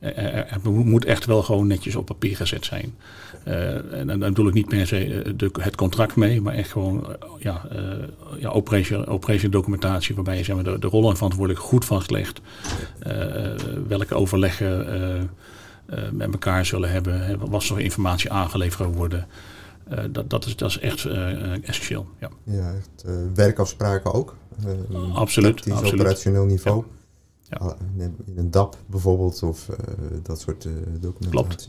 Het 0.01 0.65
moet 0.65 1.05
echt 1.05 1.25
wel 1.25 1.43
gewoon 1.43 1.67
netjes 1.67 1.97
op 1.97 2.07
papier 2.07 2.37
gezet 2.37 2.65
zijn. 2.65 2.95
En 3.91 4.07
dan 4.07 4.19
bedoel 4.19 4.49
ik 4.49 4.55
niet 4.55 4.69
per 4.69 4.87
se 4.87 5.23
eh, 5.23 5.33
de, 5.37 5.51
het 5.61 5.77
contract 5.77 6.17
mee, 6.17 6.41
maar 6.41 6.55
echt 6.55 6.71
gewoon 6.71 7.17
ja, 7.39 7.63
ja, 8.39 8.49
operation, 8.49 9.07
operation 9.07 9.51
documentatie 9.51 10.15
waarbij 10.15 10.37
je 10.37 10.45
zeg 10.45 10.55
maar, 10.55 10.65
de, 10.65 10.79
de 10.79 10.87
rollen 10.87 11.11
en 11.11 11.17
verantwoordelijk 11.17 11.65
goed 11.65 11.85
vastlegt. 11.85 12.41
welke 13.89 14.15
overleggen 14.15 15.31
met 16.13 16.33
elkaar 16.33 16.67
zullen 16.67 16.91
hebben, 16.91 17.39
wat 17.51 17.65
voor 17.65 17.81
informatie 17.81 18.31
aangeleverd 18.33 18.95
worden. 18.95 19.27
dat, 20.11 20.31
dat, 20.31 20.47
is, 20.47 20.57
dat 20.57 20.71
is 20.71 20.79
echt 20.79 21.05
essentieel. 21.63 22.07
Ja, 22.19 22.29
ja 22.45 22.75
echt, 22.75 23.05
werkafspraken 23.35 24.13
ook. 24.15 24.37
absoluut. 25.15 25.67
Op 25.67 25.73
absoluut. 25.73 26.01
operationeel 26.01 26.45
niveau. 26.45 26.85
Ja. 26.91 26.99
Ja. 27.51 27.77
In 27.97 28.15
een 28.37 28.51
DAP 28.51 28.77
bijvoorbeeld 28.87 29.43
of 29.43 29.69
uh, 29.69 29.77
dat 30.23 30.41
soort 30.41 30.65
uh, 30.65 30.73
documentatie. 31.01 31.31
Klopt. 31.31 31.69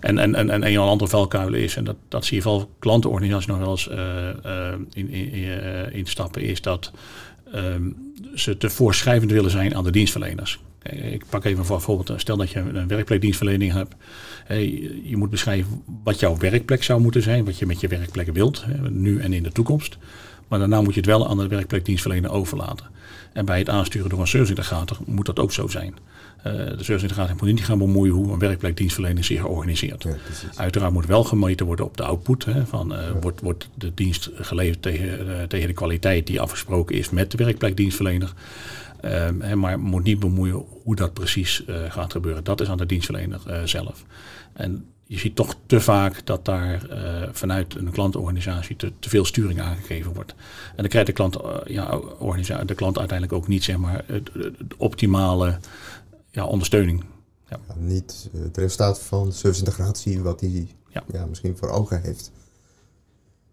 En, 0.00 0.18
en, 0.18 0.34
en, 0.34 0.50
en 0.50 0.64
een 0.64 0.78
andere 0.78 1.10
valkuilen 1.10 1.60
is, 1.60 1.76
en 1.76 1.84
dat, 1.84 1.96
dat 2.08 2.24
zie 2.24 2.36
je 2.36 2.42
vooral 2.42 2.70
klantenorganisaties 2.78 3.46
nog 3.46 3.58
wel 3.58 3.70
eens 3.70 3.88
uh, 3.88 4.72
in, 4.92 5.10
in, 5.10 5.32
in 5.92 6.06
stappen, 6.06 6.42
is 6.42 6.62
dat 6.62 6.92
um, 7.54 8.12
ze 8.34 8.56
te 8.56 8.70
voorschrijvend 8.70 9.30
willen 9.30 9.50
zijn 9.50 9.74
aan 9.74 9.84
de 9.84 9.90
dienstverleners. 9.90 10.60
Ik 10.82 11.24
pak 11.28 11.44
even 11.44 11.64
voor 11.64 11.80
voorbeeld, 11.80 12.20
stel 12.20 12.36
dat 12.36 12.50
je 12.50 12.58
een 12.58 12.88
werkplekdienstverlening 12.88 13.72
hebt. 13.72 13.94
Je 15.04 15.16
moet 15.16 15.30
beschrijven 15.30 15.82
wat 16.04 16.20
jouw 16.20 16.36
werkplek 16.36 16.82
zou 16.82 17.00
moeten 17.00 17.22
zijn, 17.22 17.44
wat 17.44 17.58
je 17.58 17.66
met 17.66 17.80
je 17.80 17.88
werkplek 17.88 18.32
wilt, 18.32 18.64
nu 18.90 19.20
en 19.20 19.32
in 19.32 19.42
de 19.42 19.52
toekomst. 19.52 19.98
Maar 20.48 20.58
daarna 20.58 20.80
moet 20.80 20.94
je 20.94 21.00
het 21.00 21.08
wel 21.08 21.28
aan 21.28 21.36
de 21.36 21.48
werkplekdienstverlener 21.48 22.30
overlaten. 22.30 22.86
En 23.32 23.44
bij 23.44 23.58
het 23.58 23.68
aansturen 23.68 24.08
door 24.08 24.20
een 24.20 24.26
serviceintegrator 24.26 24.96
moet 25.06 25.26
dat 25.26 25.38
ook 25.38 25.52
zo 25.52 25.68
zijn. 25.68 25.94
Uh, 26.38 26.52
de 26.52 26.84
serviceintegrator 26.84 27.36
moet 27.36 27.48
niet 27.48 27.64
gaan 27.64 27.78
bemoeien 27.78 28.14
hoe 28.14 28.32
een 28.32 28.38
werkplekdienstverlener 28.38 29.24
zich 29.24 29.44
organiseert. 29.44 30.02
Ja, 30.02 30.14
Uiteraard 30.56 30.92
moet 30.92 31.06
wel 31.06 31.24
gemeten 31.24 31.66
worden 31.66 31.84
op 31.84 31.96
de 31.96 32.04
output. 32.04 32.44
Hè, 32.44 32.66
van, 32.66 32.92
uh, 32.92 33.02
ja. 33.02 33.12
wordt, 33.20 33.40
wordt 33.40 33.68
de 33.74 33.94
dienst 33.94 34.30
geleverd 34.34 34.82
tegen, 34.82 35.26
uh, 35.26 35.42
tegen 35.42 35.68
de 35.68 35.74
kwaliteit 35.74 36.26
die 36.26 36.40
afgesproken 36.40 36.96
is 36.96 37.10
met 37.10 37.30
de 37.30 37.36
werkplekdienstverlener. 37.36 38.32
Ehm, 39.00 39.58
maar 39.58 39.80
moet 39.80 40.04
niet 40.04 40.18
bemoeien 40.18 40.64
hoe 40.82 40.96
dat 40.96 41.12
precies 41.12 41.62
gaat 41.88 42.12
gebeuren. 42.12 42.44
Dat 42.44 42.60
is 42.60 42.68
aan 42.68 42.76
de 42.76 42.86
dienstverlener 42.86 43.40
zelf. 43.64 44.04
En 44.52 44.84
je 45.08 45.18
ziet 45.18 45.36
toch 45.36 45.54
te 45.66 45.80
vaak 45.80 46.26
dat 46.26 46.44
daar 46.44 46.86
uh, 46.90 47.28
vanuit 47.32 47.74
een 47.74 47.90
klantorganisatie 47.90 48.76
te, 48.76 48.92
te, 48.98 49.08
veel 49.08 49.24
sturing 49.24 49.60
aangegeven 49.60 50.12
wordt. 50.12 50.30
En 50.68 50.76
dan 50.76 50.88
krijgt 50.88 51.06
de 51.06 51.12
klant, 51.12 51.36
uh, 51.36 51.56
ja, 51.64 52.00
de 52.64 52.74
klant 52.74 52.98
uiteindelijk 52.98 53.38
ook 53.38 53.48
niet 53.48 53.64
zeg 53.64 53.76
maar, 53.76 54.04
het 54.06 54.30
optimale 54.76 55.58
ja, 56.30 56.46
ondersteuning. 56.46 57.04
Ja. 57.48 57.58
Ja, 57.68 57.74
niet 57.76 58.28
het 58.36 58.56
resultaat 58.56 59.00
van 59.00 59.32
serviceintegratie 59.32 60.22
wat 60.22 60.40
hij 60.40 60.68
ja. 61.12 61.26
misschien 61.26 61.56
voor 61.56 61.68
ogen 61.68 62.02
heeft. 62.02 62.30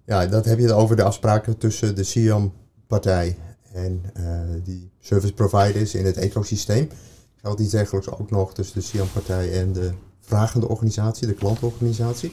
Ja, 0.06 0.26
dat 0.26 0.46
heb 0.46 0.60
je 0.60 0.74
over 0.74 0.96
de 0.96 1.04
afspraken 1.04 1.58
tussen 1.58 1.96
de 1.96 2.04
SIAM-partij 2.04 3.38
en 3.74 4.02
uh, 4.18 4.40
die 4.64 4.90
service 5.00 5.34
providers 5.34 5.96
in 5.96 6.06
het 6.06 6.18
ecosysteem. 6.18 6.90
Geldt 7.36 7.60
iets 7.60 7.72
dergelijks 7.72 8.10
ook 8.10 8.32
nog 8.32 8.54
tussen 8.54 8.80
de 8.80 8.86
SIAM-partij 8.86 9.60
en 9.60 9.74
de 9.74 9.92
vragende 10.26 10.68
organisatie, 10.68 11.28
de 11.28 11.34
klantorganisatie? 11.34 12.32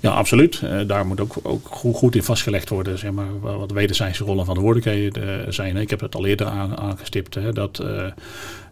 Ja, 0.00 0.10
absoluut. 0.10 0.60
Uh, 0.64 0.88
daar 0.88 1.06
moet 1.06 1.20
ook, 1.20 1.36
ook 1.42 1.68
goed 1.70 2.14
in 2.14 2.22
vastgelegd 2.22 2.68
worden, 2.68 2.98
zeg 2.98 3.10
maar, 3.10 3.40
wat 3.40 3.70
wederzijdse 3.70 4.24
rollen 4.24 4.44
van 4.44 4.54
de 4.54 4.60
woordelijkheden 4.60 5.54
zijn. 5.54 5.76
Ik 5.76 5.90
heb 5.90 6.00
het 6.00 6.14
al 6.14 6.26
eerder 6.26 6.46
aan, 6.46 6.78
aangestipt, 6.78 7.34
hè, 7.34 7.52
dat, 7.52 7.80
uh, 7.82 8.06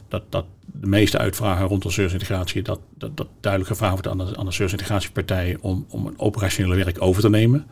dat, 0.08 0.22
dat 0.28 0.44
de 0.66 0.86
meeste 0.86 1.18
uitvragen 1.18 1.66
rondom 1.66 1.90
serviceintegratie, 1.90 2.62
dat, 2.62 2.80
dat, 2.94 3.16
dat 3.16 3.26
duidelijk 3.40 3.72
gevraagd 3.72 3.92
wordt 3.92 4.08
aan 4.08 4.26
de, 4.26 4.36
aan 4.36 4.44
de 4.44 4.52
serviceintegratiepartij 4.52 5.56
om, 5.60 5.86
om 5.88 6.06
een 6.06 6.18
operationele 6.18 6.84
werk 6.84 7.02
over 7.02 7.22
te 7.22 7.30
nemen. 7.30 7.66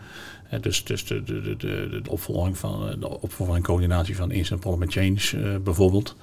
Dus 0.61 0.85
dus 0.85 1.07
de, 1.07 1.23
de, 1.23 1.41
de, 1.41 1.57
de, 1.57 2.01
de 2.03 2.11
opvolging 2.11 2.59
van 2.59 2.97
de 3.01 3.21
opvolging 3.21 3.57
en 3.57 3.63
coördinatie 3.63 4.17
van 4.17 4.31
instant 4.31 4.61
problem 4.61 4.91
change 4.91 5.59
bijvoorbeeld. 5.61 6.17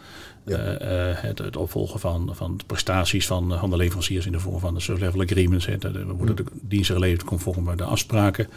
Ja. 0.46 0.82
Uh, 0.82 1.22
het, 1.22 1.38
het, 1.38 1.58
opvolgen 1.58 2.00
van, 2.00 2.30
van 2.36 2.58
de 2.58 2.64
prestaties 2.66 3.28
van, 3.28 3.60
van 3.60 3.70
de 3.70 3.76
leveranciers 3.76 4.26
in 4.26 4.32
de 4.32 4.40
vorm 4.40 4.60
van 4.60 4.74
de 4.74 4.80
service 4.80 5.06
level 5.06 5.22
agreements. 5.22 5.66
Hè. 5.66 5.78
Er 5.78 6.14
worden 6.14 6.36
de 6.36 6.46
diensten 6.62 6.96
geleverd 6.96 7.24
conform 7.24 7.78
de 7.78 7.84
afspraken. 7.84 8.48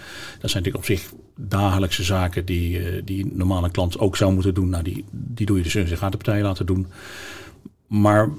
Dat 0.41 0.51
zijn 0.51 0.63
natuurlijk 0.63 0.77
op 0.77 0.85
zich 0.85 1.13
dagelijkse 1.37 2.03
zaken 2.03 2.45
die, 2.45 3.05
die 3.05 3.27
normale 3.35 3.71
klant 3.71 3.99
ook 3.99 4.17
zou 4.17 4.33
moeten 4.33 4.55
doen. 4.55 4.69
Nou, 4.69 4.83
die, 4.83 5.05
die 5.11 5.47
doe 5.47 5.57
je 5.57 5.63
de 5.63 5.69
service 5.69 5.97
partij 5.97 6.43
laten 6.43 6.67
doen. 6.67 6.87
Maar 7.87 8.31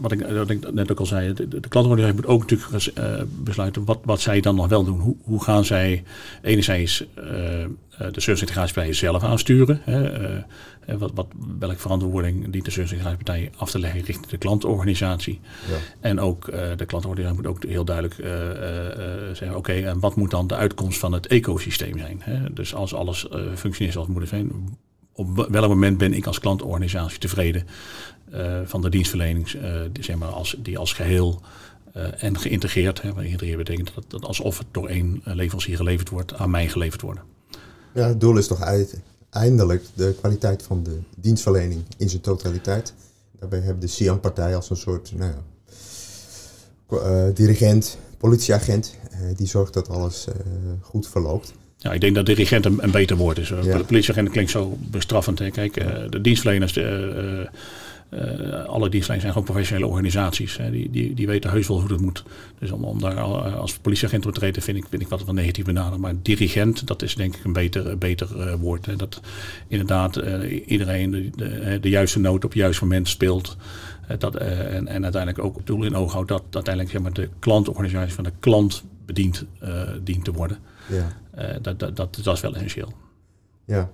wat 0.00 0.12
ik, 0.12 0.26
wat 0.26 0.50
ik 0.50 0.72
net 0.72 0.90
ook 0.90 0.98
al 0.98 1.06
zei, 1.06 1.32
de, 1.32 1.48
de 1.48 1.68
klantorganisatie 1.68 2.14
moet 2.14 2.26
ook 2.26 2.40
natuurlijk 2.40 2.98
uh, 2.98 3.22
besluiten 3.42 3.84
wat, 3.84 3.98
wat 4.04 4.20
zij 4.20 4.40
dan 4.40 4.54
nog 4.54 4.68
wel 4.68 4.84
doen. 4.84 5.00
Hoe, 5.00 5.16
hoe 5.22 5.42
gaan 5.42 5.64
zij 5.64 6.02
enerzijds 6.42 7.04
uh, 7.18 7.24
de 7.88 8.20
serviceintegratiepartij 8.20 8.92
zelf 8.92 9.22
aansturen? 9.22 9.80
Hè, 9.84 10.22
uh, 10.88 10.96
wat, 10.98 11.10
wat, 11.14 11.26
welke 11.58 11.78
verantwoording 11.78 12.50
dient 12.50 12.64
de 12.64 12.70
serviceintegratiepartij 12.70 13.50
af 13.56 13.70
te 13.70 13.78
leggen 13.78 14.00
richting 14.00 14.26
de 14.26 14.38
klantorganisatie? 14.38 15.40
Ja. 15.68 15.76
En 16.00 16.20
ook 16.20 16.44
de 16.76 16.84
klantorganisatie 16.86 17.42
moet 17.42 17.46
ook 17.46 17.64
heel 17.64 17.84
duidelijk 17.84 18.14
zeggen, 19.36 19.48
oké, 19.48 19.56
okay, 19.56 19.84
en 19.84 20.00
wat 20.00 20.16
moet 20.16 20.30
dan 20.30 20.46
de 20.46 20.54
uitkomst 20.54 20.98
van 20.98 21.12
het 21.12 21.26
ecosysteem 21.26 21.98
zijn? 21.98 22.20
Hè? 22.22 22.52
Dus 22.52 22.74
als 22.74 22.94
alles 22.94 23.26
functioneert 23.54 23.92
zoals 23.92 24.08
het 24.08 24.18
moet 24.18 24.28
zijn, 24.28 24.50
op 25.14 25.46
welk 25.50 25.68
moment 25.68 25.98
ben 25.98 26.12
ik 26.12 26.26
als 26.26 26.38
klantorganisatie 26.38 27.18
tevreden 27.18 27.66
uh, 28.32 28.60
van 28.64 28.80
de 28.80 28.90
dienstverlening, 28.90 29.52
uh, 29.52 29.80
die, 29.92 30.04
zeg 30.04 30.16
maar 30.16 30.28
als, 30.28 30.56
die 30.58 30.78
als 30.78 30.92
geheel 30.92 31.40
uh, 31.96 32.22
en 32.22 32.38
geïntegreerd, 32.38 33.02
hè, 33.02 33.12
geïntegreerd 33.12 33.58
betekent 33.58 33.92
dat, 34.08 34.24
alsof 34.24 34.58
het 34.58 34.66
door 34.70 34.88
één 34.88 35.20
leverancier 35.24 35.76
geleverd 35.76 36.08
wordt, 36.08 36.34
aan 36.34 36.50
mij 36.50 36.68
geleverd 36.68 37.00
worden. 37.00 37.22
Ja, 37.94 38.08
het 38.08 38.20
doel 38.20 38.36
is 38.36 38.46
toch 38.46 38.60
uiteindelijk 38.60 39.84
de 39.94 40.14
kwaliteit 40.18 40.62
van 40.62 40.82
de 40.82 40.98
dienstverlening 41.16 41.82
in 41.96 42.08
zijn 42.08 42.22
totaliteit. 42.22 42.94
Daarbij 43.38 43.60
hebben 43.60 43.80
de 43.80 43.86
CIAM-partij 43.86 44.56
als 44.56 44.70
een 44.70 44.76
soort 44.76 45.12
nou 45.16 45.32
ja, 46.88 47.30
dirigent, 47.30 47.98
politieagent, 48.18 48.94
die 49.36 49.46
zorgt 49.46 49.74
dat 49.74 49.88
alles 49.88 50.26
goed 50.80 51.08
verloopt. 51.08 51.54
Ja, 51.84 51.92
ik 51.92 52.00
denk 52.00 52.14
dat 52.14 52.26
dirigent 52.26 52.64
een, 52.64 52.78
een 52.82 52.90
beter 52.90 53.16
woord 53.16 53.38
is. 53.38 53.48
Ja. 53.48 53.60
De 53.60 53.84
politieagent 53.84 54.30
klinkt 54.30 54.50
zo 54.50 54.78
bestraffend. 54.90 55.38
Hè. 55.38 55.50
Kijk, 55.50 55.74
de 56.10 56.20
dienstverleners, 56.20 56.72
de, 56.72 57.48
uh, 58.14 58.64
alle 58.64 58.88
dienstverleners 58.88 59.20
zijn 59.20 59.32
gewoon 59.32 59.44
professionele 59.44 59.86
organisaties. 59.86 60.56
Hè. 60.56 60.70
Die, 60.70 60.90
die, 60.90 61.14
die 61.14 61.26
weten 61.26 61.50
heus 61.50 61.68
wel 61.68 61.78
hoe 61.80 61.88
dat 61.88 62.00
moet. 62.00 62.24
Dus 62.58 62.70
om, 62.70 62.84
om 62.84 63.00
daar 63.00 63.20
als 63.20 63.78
politieagent 63.78 64.26
op 64.26 64.32
te 64.32 64.38
treden 64.38 64.62
vind 64.62 64.76
ik, 64.76 64.84
vind 64.90 65.02
ik 65.02 65.08
wat 65.08 65.22
van 65.24 65.34
negatief 65.34 65.64
benaderd. 65.64 66.00
Maar 66.00 66.14
dirigent, 66.22 66.86
dat 66.86 67.02
is 67.02 67.14
denk 67.14 67.36
ik 67.36 67.44
een 67.44 67.52
beter, 67.52 67.98
beter 67.98 68.28
uh, 68.36 68.54
woord. 68.54 68.86
Hè. 68.86 68.96
Dat 68.96 69.20
inderdaad 69.68 70.16
uh, 70.16 70.62
iedereen 70.66 71.10
de, 71.10 71.30
de, 71.36 71.78
de, 71.80 71.88
juiste 71.88 72.18
noot 72.18 72.44
op 72.44 72.50
het 72.50 72.58
juiste 72.58 72.84
moment 72.84 73.08
speelt. 73.08 73.56
dat, 74.18 74.36
en, 74.36 74.88
en 74.88 75.02
uiteindelijk 75.02 75.44
ook 75.44 75.56
het 75.56 75.66
doel 75.66 75.84
in 75.84 75.96
oog 75.96 76.12
houdt 76.12 76.28
dat 76.28 76.42
uiteindelijk 76.50 76.94
zeg 76.94 77.02
maar, 77.02 77.12
de 77.12 77.28
klantorganisatie 77.38 78.14
van 78.14 78.24
de 78.24 78.32
klant 78.40 78.84
bediend 79.06 79.44
dient 80.04 80.24
te 80.24 80.32
worden. 80.32 80.58
Ja. 80.88 81.08
dat, 81.60 81.78
dat, 81.78 81.96
dat, 81.96 82.14
dat 82.22 82.34
is 82.34 82.40
wel 82.40 82.54
essentieel. 82.54 82.92
Ja, 83.64 83.90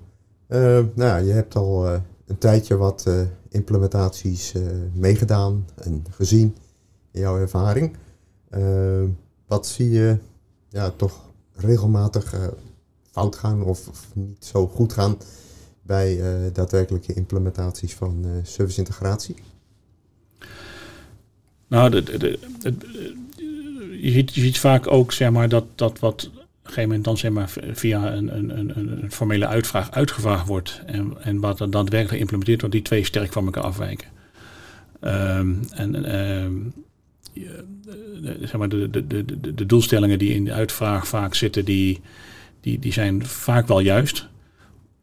nou, 0.94 1.24
je 1.24 1.32
hebt 1.32 1.56
al 1.56 1.86
een 2.26 2.38
tijdje 2.38 2.76
wat 2.76 3.06
implementaties 3.50 4.54
uh, 4.54 4.62
meegedaan 4.92 5.66
en 5.74 6.04
gezien 6.10 6.56
in 7.10 7.20
jouw 7.20 7.38
ervaring. 7.38 7.96
Uh, 8.50 9.02
wat 9.46 9.66
zie 9.66 9.90
je 9.90 10.18
ja, 10.68 10.90
toch 10.90 11.28
regelmatig 11.54 12.34
uh, 12.34 12.46
fout 13.10 13.36
gaan 13.36 13.62
of, 13.62 13.88
of, 13.88 14.06
niet 14.14 14.44
zo 14.44 14.66
goed 14.66 14.92
gaan 14.92 15.16
bij 15.82 16.20
daadwerkelijke 16.52 17.14
implementaties 17.14 17.94
van 17.94 18.26
serviceintegratie? 18.42 19.34
Nou, 21.66 21.90
de, 21.90 22.02
de, 22.02 22.18
de, 22.18 22.74
je, 24.00 24.10
ziet, 24.10 24.34
je 24.34 24.40
ziet 24.40 24.58
vaak 24.58 24.86
ook 24.92 25.12
zeg 25.12 25.30
maar, 25.30 25.48
dat, 25.48 25.64
dat 25.74 25.98
wat 25.98 26.30
gegeven 26.62 26.88
moment 26.88 27.04
dan 27.04 27.16
zeg 27.16 27.30
maar 27.30 27.50
via 27.72 28.12
een, 28.12 28.36
een, 28.36 28.58
een, 28.58 29.02
een 29.02 29.12
formele 29.12 29.46
uitvraag 29.46 29.90
uitgevraagd 29.90 30.46
wordt 30.46 30.82
en, 30.86 31.14
en 31.22 31.40
wat 31.40 31.58
dan 31.58 31.70
daadwerkelijk 31.70 32.14
geïmplementeerd 32.14 32.60
wordt, 32.60 32.74
die 32.74 32.84
twee 32.84 33.04
sterk 33.04 33.32
van 33.32 33.44
elkaar 33.44 33.62
afwijken. 33.62 34.08
Ehm, 35.00 35.54
en 35.70 36.04
ehm, 36.04 36.52
de, 38.22 38.38
zeg 38.40 38.56
maar 38.56 38.68
de, 38.68 38.90
de, 38.90 39.06
de, 39.06 39.54
de 39.54 39.66
doelstellingen 39.66 40.18
die 40.18 40.34
in 40.34 40.44
de 40.44 40.52
uitvraag 40.52 41.08
vaak 41.08 41.34
zitten, 41.34 41.64
die, 41.64 42.00
die, 42.60 42.78
die 42.78 42.92
zijn 42.92 43.26
vaak 43.26 43.66
wel 43.66 43.80
juist. 43.80 44.28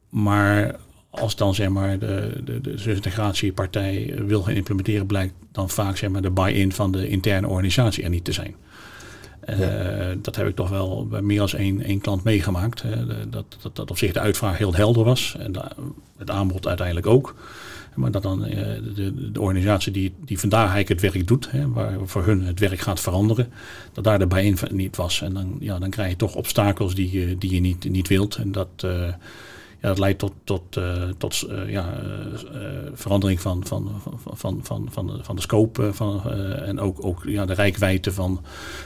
Maar 0.09 0.75
als 1.09 1.35
dan 1.35 1.55
zeg 1.55 1.69
maar 1.69 1.99
de, 1.99 2.41
de, 2.43 2.61
de 2.61 2.93
integratiepartij 2.93 4.13
wil 4.25 4.41
gaan 4.41 4.53
implementeren, 4.53 5.05
blijkt 5.05 5.33
dan 5.51 5.69
vaak 5.69 5.97
zeg 5.97 6.09
maar 6.09 6.21
de 6.21 6.29
buy-in 6.29 6.71
van 6.71 6.91
de 6.91 7.07
interne 7.07 7.47
organisatie 7.47 8.03
er 8.03 8.09
niet 8.09 8.23
te 8.23 8.31
zijn. 8.31 8.55
Uh, 9.49 10.17
dat 10.21 10.35
heb 10.35 10.47
ik 10.47 10.55
toch 10.55 10.69
wel 10.69 11.07
bij 11.07 11.21
meer 11.21 11.37
dan 11.37 11.49
één, 11.49 11.81
één 11.83 11.99
klant 11.99 12.23
meegemaakt. 12.23 12.83
dat, 13.29 13.57
dat, 13.61 13.75
dat 13.75 13.89
op 13.89 13.97
zich 13.97 14.13
de 14.13 14.19
uitvraag 14.19 14.57
heel 14.57 14.75
helder 14.75 15.03
was 15.03 15.35
en 15.39 15.53
het 16.17 16.29
aanbod 16.29 16.67
uiteindelijk 16.67 17.07
ook. 17.07 17.35
Maar 17.97 18.11
dat 18.11 18.23
dan 18.23 18.47
uh, 18.47 18.53
de, 18.95 19.31
de, 19.31 19.41
organisatie 19.41 19.91
die, 19.91 20.13
die 20.25 20.39
vandaag 20.39 20.73
eigenlijk 20.73 21.01
het 21.01 21.13
werk 21.13 21.27
doet, 21.27 21.51
hè, 21.51 21.69
waar 21.69 21.93
voor 22.05 22.25
hun 22.25 22.43
het 22.43 22.59
werk 22.59 22.79
gaat 22.79 22.99
veranderen, 22.99 23.49
dat 23.93 24.03
daar 24.03 24.19
de 24.19 24.27
bijeen 24.27 24.57
niet 24.71 24.95
was. 24.95 25.21
En 25.21 25.33
dan, 25.33 25.57
ja, 25.59 25.79
dan 25.79 25.89
krijg 25.89 26.09
je 26.09 26.15
toch 26.15 26.35
obstakels 26.35 26.95
die, 26.95 27.37
die 27.37 27.53
je 27.53 27.59
niet, 27.59 27.89
niet 27.89 28.07
wilt. 28.07 28.35
En 28.35 28.51
dat, 28.51 28.69
uh, 28.85 29.07
ja, 29.81 29.87
dat 29.87 29.99
leidt 29.99 30.19
tot, 30.19 30.33
tot, 30.43 30.75
uh, 30.75 31.09
tot 31.17 31.45
ja, 31.67 32.03
verandering 32.93 33.41
van, 33.41 33.65
van, 33.65 34.01
van, 34.03 34.35
van, 34.35 34.59
van, 34.63 34.87
van, 34.91 35.07
de, 35.07 35.23
van 35.23 35.35
de 35.35 35.41
scope 35.41 35.93
van, 35.93 36.31
en 36.61 36.79
ook, 36.79 37.05
ook 37.05 37.23
ja, 37.25 37.45
de 37.45 37.53
rijkwijde 37.53 38.13
van, 38.13 38.41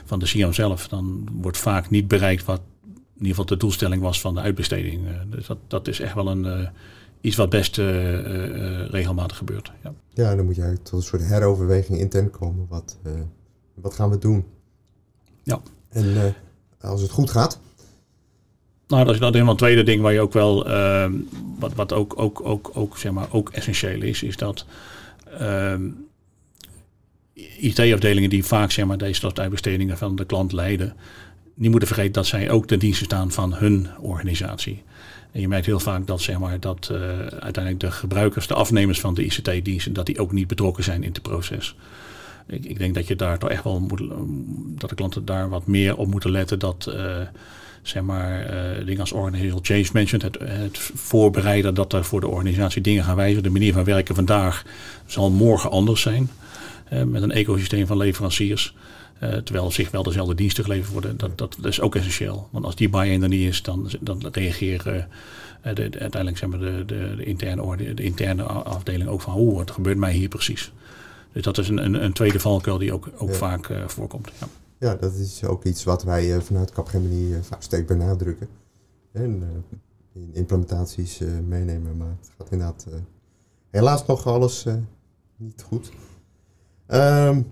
van 0.05 0.19
de 0.19 0.25
CIAM 0.25 0.53
zelf. 0.53 0.87
Dan 0.87 1.27
wordt 1.31 1.57
vaak 1.57 1.89
niet 1.89 2.07
bereikt 2.07 2.45
wat 2.45 2.61
in 2.93 3.27
ieder 3.27 3.29
geval 3.29 3.45
de 3.45 3.57
doelstelling 3.57 4.01
was 4.01 4.21
van 4.21 4.33
de 4.33 4.41
uitbesteding. 4.41 5.07
dus 5.29 5.47
dat, 5.47 5.57
dat 5.67 5.87
is 5.87 5.99
echt 5.99 6.13
wel 6.13 6.27
een 6.27 6.69
iets 7.21 7.35
wat 7.35 7.49
best 7.49 7.77
uh, 7.77 7.85
uh, 7.85 8.87
regelmatig 8.87 9.37
gebeurt. 9.37 9.71
Ja. 9.83 9.93
ja, 10.09 10.35
dan 10.35 10.45
moet 10.45 10.55
je 10.55 10.77
tot 10.83 10.93
een 10.93 11.01
soort 11.01 11.23
heroverweging 11.23 11.99
intern 11.99 12.29
komen. 12.29 12.65
Wat, 12.69 12.97
wat 13.73 13.93
gaan 13.93 14.09
we 14.09 14.17
doen? 14.17 14.45
Ja. 15.43 15.61
En 15.89 16.35
als 16.79 17.01
het 17.01 17.11
goed 17.11 17.29
gaat? 17.29 17.59
Nou, 18.91 19.05
dat 19.05 19.13
is 19.13 19.19
dat 19.19 19.33
helemaal 19.33 19.53
een 19.53 19.59
tweede 19.59 19.83
ding 19.83 20.01
waar 20.01 20.13
je 20.13 20.19
ook 20.19 20.33
wel, 20.33 20.67
ehm, 20.67 21.13
wat, 21.59 21.73
wat 21.73 21.93
ook, 21.93 22.13
ook, 22.19 22.41
ook, 22.43 22.71
ook, 22.73 22.97
zeg 22.97 23.11
maar, 23.11 23.27
ook 23.31 23.49
essentieel 23.49 24.01
is, 24.01 24.23
is 24.23 24.37
dat 24.37 24.65
ehm, 25.37 25.81
IT-afdelingen 27.59 28.29
die 28.29 28.45
vaak 28.45 28.71
zeg 28.71 28.85
maar, 28.85 28.97
deze 28.97 29.19
soort 29.19 29.39
uitbestedingen 29.39 29.97
van 29.97 30.15
de 30.15 30.25
klant 30.25 30.51
leiden, 30.51 30.95
niet 31.53 31.69
moeten 31.69 31.87
vergeten 31.87 32.13
dat 32.13 32.25
zij 32.25 32.49
ook 32.49 32.67
ten 32.67 32.79
dienste 32.79 33.03
staan 33.03 33.31
van 33.31 33.53
hun 33.53 33.87
organisatie. 33.99 34.83
En 35.31 35.41
je 35.41 35.47
merkt 35.47 35.65
heel 35.65 35.79
vaak 35.79 36.07
dat, 36.07 36.21
zeg 36.21 36.39
maar, 36.39 36.59
dat 36.59 36.89
uh, 36.91 36.99
uiteindelijk 37.27 37.79
de 37.79 37.91
gebruikers, 37.91 38.47
de 38.47 38.53
afnemers 38.53 38.99
van 38.99 39.13
de 39.13 39.23
ICT-diensten, 39.23 39.93
dat 39.93 40.05
die 40.05 40.19
ook 40.19 40.31
niet 40.31 40.47
betrokken 40.47 40.83
zijn 40.83 41.03
in 41.03 41.11
het 41.11 41.21
proces. 41.21 41.75
Ik, 42.47 42.65
ik, 42.65 42.77
denk 42.77 42.95
dat 42.95 43.07
je 43.07 43.15
daar 43.15 43.39
toch 43.39 43.49
echt 43.49 43.63
wel 43.63 43.79
moet, 43.79 44.03
dat 44.79 44.89
de 44.89 44.95
klanten 44.95 45.25
daar 45.25 45.49
wat 45.49 45.67
meer 45.67 45.97
op 45.97 46.07
moeten 46.07 46.31
letten. 46.31 46.59
Dat 46.59 46.85
uh, 46.89 47.17
zeg 47.81 48.03
maar 48.03 48.53
uh, 48.53 48.85
dingen 48.85 49.01
als 49.01 49.11
organizational 49.11 49.63
change 49.63 49.89
management, 49.93 50.23
het, 50.23 50.49
het, 50.49 50.77
voorbereiden 50.93 51.73
dat 51.73 51.93
er 51.93 52.05
voor 52.05 52.19
de 52.19 52.27
organisatie 52.27 52.81
dingen 52.81 53.03
gaan 53.03 53.15
wijzigen. 53.15 53.43
De 53.43 53.49
manier 53.49 53.73
van 53.73 53.83
werken 53.83 54.15
vandaag 54.15 54.63
zal 55.05 55.31
morgen 55.31 55.71
anders 55.71 56.01
zijn. 56.01 56.29
met 57.05 57.21
een 57.21 57.31
ecosysteem 57.31 57.87
van 57.87 57.97
leveranciers. 57.97 58.75
Uh, 59.23 59.33
terwijl 59.33 59.71
zich 59.71 59.91
wel 59.91 60.03
dezelfde 60.03 60.35
diensten 60.35 60.63
geleverd 60.63 60.91
worden. 60.91 61.17
Dat, 61.17 61.37
dat, 61.37 61.55
dat, 61.59 61.71
is 61.71 61.81
ook 61.81 61.95
essentieel. 61.95 62.47
Want 62.51 62.65
als 62.65 62.75
die 62.75 62.89
buy-in 62.89 63.23
er 63.23 63.27
niet 63.27 63.47
is, 63.47 63.61
dan, 63.61 63.89
dan 63.99 64.23
reageren 64.31 65.07
de, 65.61 65.73
de, 65.73 65.81
uiteindelijk 65.81 66.37
zeg 66.37 66.49
maar 66.49 66.59
de, 66.59 66.83
de, 66.85 67.15
de, 67.15 67.23
interne 67.23 67.61
orde, 67.61 67.93
de 67.93 68.03
interne 68.03 68.43
afdeling 68.43 69.09
ook 69.09 69.21
van 69.21 69.33
hoe 69.33 69.55
wat 69.55 69.71
gebeurt 69.71 69.97
mij 69.97 70.13
hier 70.13 70.27
precies. 70.27 70.71
Dus 71.31 71.43
dat 71.43 71.57
is 71.57 71.69
een, 71.69 71.85
een, 71.85 72.03
een 72.03 72.13
tweede 72.13 72.39
valkuil 72.39 72.77
die 72.77 72.93
ook, 72.93 73.09
ook 73.17 73.29
ja. 73.29 73.35
vaak 73.35 73.69
voorkomt. 73.87 74.31
Ja. 74.39 74.47
Ja. 74.81 74.95
dat 74.95 75.13
is 75.13 75.43
ook 75.43 75.63
iets 75.63 75.83
wat 75.83 76.03
wij 76.03 76.41
vanuit 76.41 76.71
Capgemini 76.71 77.41
vaak 77.41 77.61
sterk 77.61 77.87
benadrukken. 77.87 78.47
En 79.11 79.43
in 80.13 80.29
implementaties 80.33 81.21
meenemen, 81.47 81.97
maar 81.97 82.15
het 82.19 82.29
gaat 82.37 82.51
inderdaad 82.51 82.85
helaas 83.69 84.05
nog 84.05 84.27
alles 84.27 84.65
niet 85.37 85.61
goed. 85.61 85.91
Um, 86.87 87.47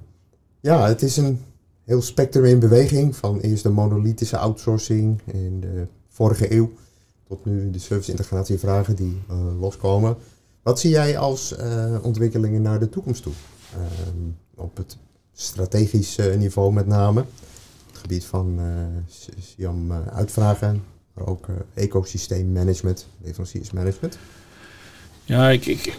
ja, 0.59 0.87
het 0.87 1.01
is 1.01 1.17
een 1.17 1.39
heel 1.83 2.01
spectrum 2.01 2.45
in 2.45 2.59
beweging. 2.59 3.15
Van 3.15 3.39
eerst 3.39 3.63
de 3.63 3.69
monolithische 3.69 4.37
outsourcing 4.37 5.21
in 5.25 5.59
de 5.59 5.87
vorige 6.07 6.53
eeuw 6.53 6.71
tot 7.27 7.45
nu 7.45 7.71
de 7.71 7.79
service-integratievragen 7.79 8.95
die 8.95 9.21
loskomen. 9.59 10.17
Wat 10.63 10.79
zie 10.79 10.89
jij 10.89 11.17
als 11.17 11.57
uh, 11.59 11.95
ontwikkelingen 12.01 12.61
naar 12.61 12.79
de 12.79 12.89
toekomst 12.89 13.23
toe? 13.23 13.33
Uh, 13.73 13.81
op 14.55 14.77
het 14.77 14.97
strategische 15.33 16.35
niveau 16.37 16.73
met 16.73 16.87
name. 16.87 17.25
Het 17.87 17.97
gebied 17.97 18.25
van 18.25 18.59
SIAM 19.39 19.91
uitvragen, 19.91 20.83
maar 21.13 21.27
ook 21.27 21.47
ecosysteemmanagement, 21.73 23.07
leveranciersmanagement. 23.23 24.17
Ja, 25.25 25.49
ik, 25.49 25.65
ik, 25.65 25.97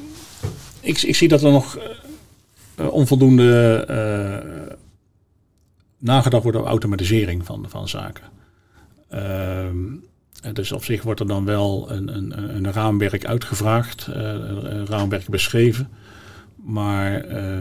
ik, 0.80 1.02
ik, 1.02 1.16
zie 1.16 1.28
dat 1.28 1.42
er 1.42 1.52
nog 1.52 1.78
onvoldoende 2.76 3.84
nagedacht 5.98 6.42
wordt 6.42 6.58
over 6.58 6.70
automatisering 6.70 7.46
van, 7.46 7.64
van 7.68 7.88
zaken. 7.88 8.24
Um, 9.14 10.08
dus 10.52 10.72
op 10.72 10.84
zich 10.84 11.02
wordt 11.02 11.20
er 11.20 11.26
dan 11.26 11.44
wel 11.44 11.90
een, 11.90 12.16
een, 12.16 12.56
een 12.56 12.72
raamwerk 12.72 13.24
uitgevraagd, 13.24 14.06
een 14.06 14.86
raamwerk 14.86 15.28
beschreven. 15.28 15.88
Maar, 16.56 17.32
uh, 17.32 17.60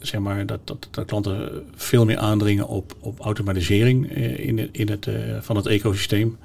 zeg 0.00 0.20
maar 0.20 0.46
dat, 0.46 0.60
dat, 0.64 0.88
dat 0.90 1.04
klanten 1.04 1.64
veel 1.74 2.04
meer 2.04 2.18
aandringen 2.18 2.68
op, 2.68 2.96
op 3.00 3.20
automatisering 3.20 4.10
in, 4.16 4.58
het, 4.58 4.68
in 4.72 4.88
het, 4.88 5.06
uh, 5.06 5.14
van 5.40 5.56
het 5.56 5.66
ecosysteem. 5.66 6.38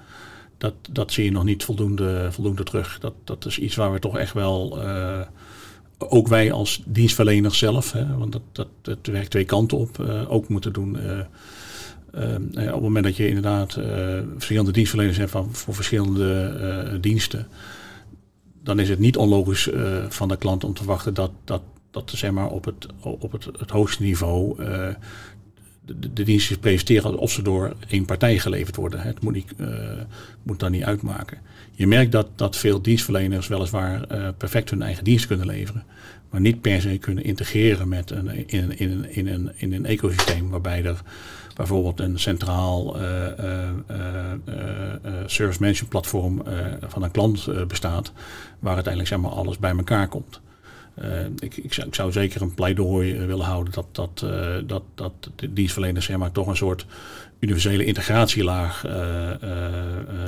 Dat, 0.58 0.74
dat 0.92 1.12
zie 1.12 1.24
je 1.24 1.32
nog 1.32 1.44
niet 1.44 1.64
voldoende, 1.64 2.28
voldoende 2.32 2.64
terug. 2.64 3.00
Dat, 3.00 3.14
dat 3.24 3.46
is 3.46 3.60
iets 3.60 3.76
waar 3.76 3.94
we 3.94 4.00
toch 4.00 4.18
echt 4.18 4.34
wel 4.34 4.80
ook 5.98 6.28
wij 6.28 6.52
als 6.52 6.82
dienstverlener 6.86 7.56
zelf, 7.56 7.92
hè, 7.92 8.18
want 8.18 8.32
dat, 8.32 8.42
dat, 8.52 8.68
dat 8.82 8.98
werkt 9.06 9.30
twee 9.30 9.46
kanten 9.46 9.78
op, 9.78 10.00
ook 10.28 10.48
moeten 10.48 10.74
doen. 10.74 10.98
Op 12.14 12.52
het 12.54 12.82
moment 12.82 13.06
dat 13.06 13.16
je 13.16 13.28
inderdaad 13.28 13.74
verschillende 14.34 14.72
dienstverleners 14.72 15.18
hebt 15.18 15.32
van, 15.32 15.50
voor 15.52 15.76
verschillende 15.76 16.98
diensten, 17.02 17.48
dan 18.64 18.80
is 18.80 18.90
het 18.90 19.00
niet 19.00 19.18
onlogisch 19.18 19.70
van 20.10 20.28
de 20.28 20.38
klant 20.38 20.64
om 20.64 20.74
te 20.74 20.86
wachten 20.86 21.14
dat, 21.14 21.32
dat, 21.44 21.62
dat 21.94 22.12
zeg 22.16 22.32
maar, 22.32 22.48
op, 22.48 22.66
het, 22.66 22.88
op 23.02 23.32
het, 23.32 23.46
het 23.46 23.70
hoogste 23.70 24.04
niveau 24.04 24.56
de, 25.86 26.14
de 26.14 26.24
diensten 26.24 26.60
presenteren 26.60 27.18
of 27.18 27.32
ze 27.32 27.42
door 27.42 27.76
één 27.88 28.06
partij 28.06 28.40
geleverd 28.40 28.76
worden. 28.76 29.02
Het 29.02 29.22
moet, 29.22 29.44
uh, 29.58 29.68
moet 30.44 30.60
dan 30.60 30.72
niet 30.72 30.84
uitmaken. 30.84 31.38
Je 31.72 31.88
merkt 31.88 32.12
dat, 32.12 32.28
dat 32.36 32.58
veel 32.58 32.82
dienstverleners 32.82 33.48
weliswaar 33.48 34.06
uh, 34.12 34.28
perfect 34.38 34.70
hun 34.70 34.82
eigen 34.82 35.04
dienst 35.04 35.28
kunnen 35.28 35.46
leveren, 35.46 35.84
maar 36.30 36.42
niet 36.42 36.62
per 36.62 36.82
se 36.82 36.98
kunnen 36.98 37.24
integreren 37.24 37.88
met 37.88 38.12
een, 38.12 38.48
in, 38.48 38.64
een, 38.64 38.80
in, 38.80 39.06
in, 39.10 39.28
een, 39.28 39.52
in 39.56 39.74
een 39.74 39.86
ecosysteem 39.86 40.50
waarbij 40.50 40.86
er 40.86 41.02
bijvoorbeeld 41.56 42.00
een 42.00 42.20
centraal 42.20 43.02
uh, 43.02 43.28
service 45.26 45.60
management 45.60 45.90
platform 45.90 46.44
van 46.82 47.04
een 47.04 47.12
klant 47.12 47.68
bestaat, 47.68 48.12
waar 48.60 48.74
uiteindelijk 48.74 49.14
zeg 49.14 49.22
maar, 49.22 49.32
alles 49.32 49.58
bij 49.58 49.72
elkaar 49.72 50.08
komt. 50.08 50.42
Uh, 51.02 51.26
ik, 51.40 51.58
ik, 51.58 51.74
zou, 51.74 51.88
ik, 51.88 51.96
zou, 51.96 52.12
zeker 52.12 52.42
een 52.42 52.54
pleidooi 52.54 53.14
uh, 53.14 53.26
willen 53.26 53.46
houden 53.46 53.74
dat, 53.74 53.86
dat, 53.92 54.22
uh, 54.26 54.56
dat, 54.66 54.84
dat 54.96 55.12
de 55.36 55.54
dienstverleners 55.54 56.06
zeg 56.06 56.18
maar, 56.18 56.32
toch 56.32 56.48
een 56.48 56.56
soort 56.56 56.86
universele 57.40 57.86
integratielaag 57.86 58.84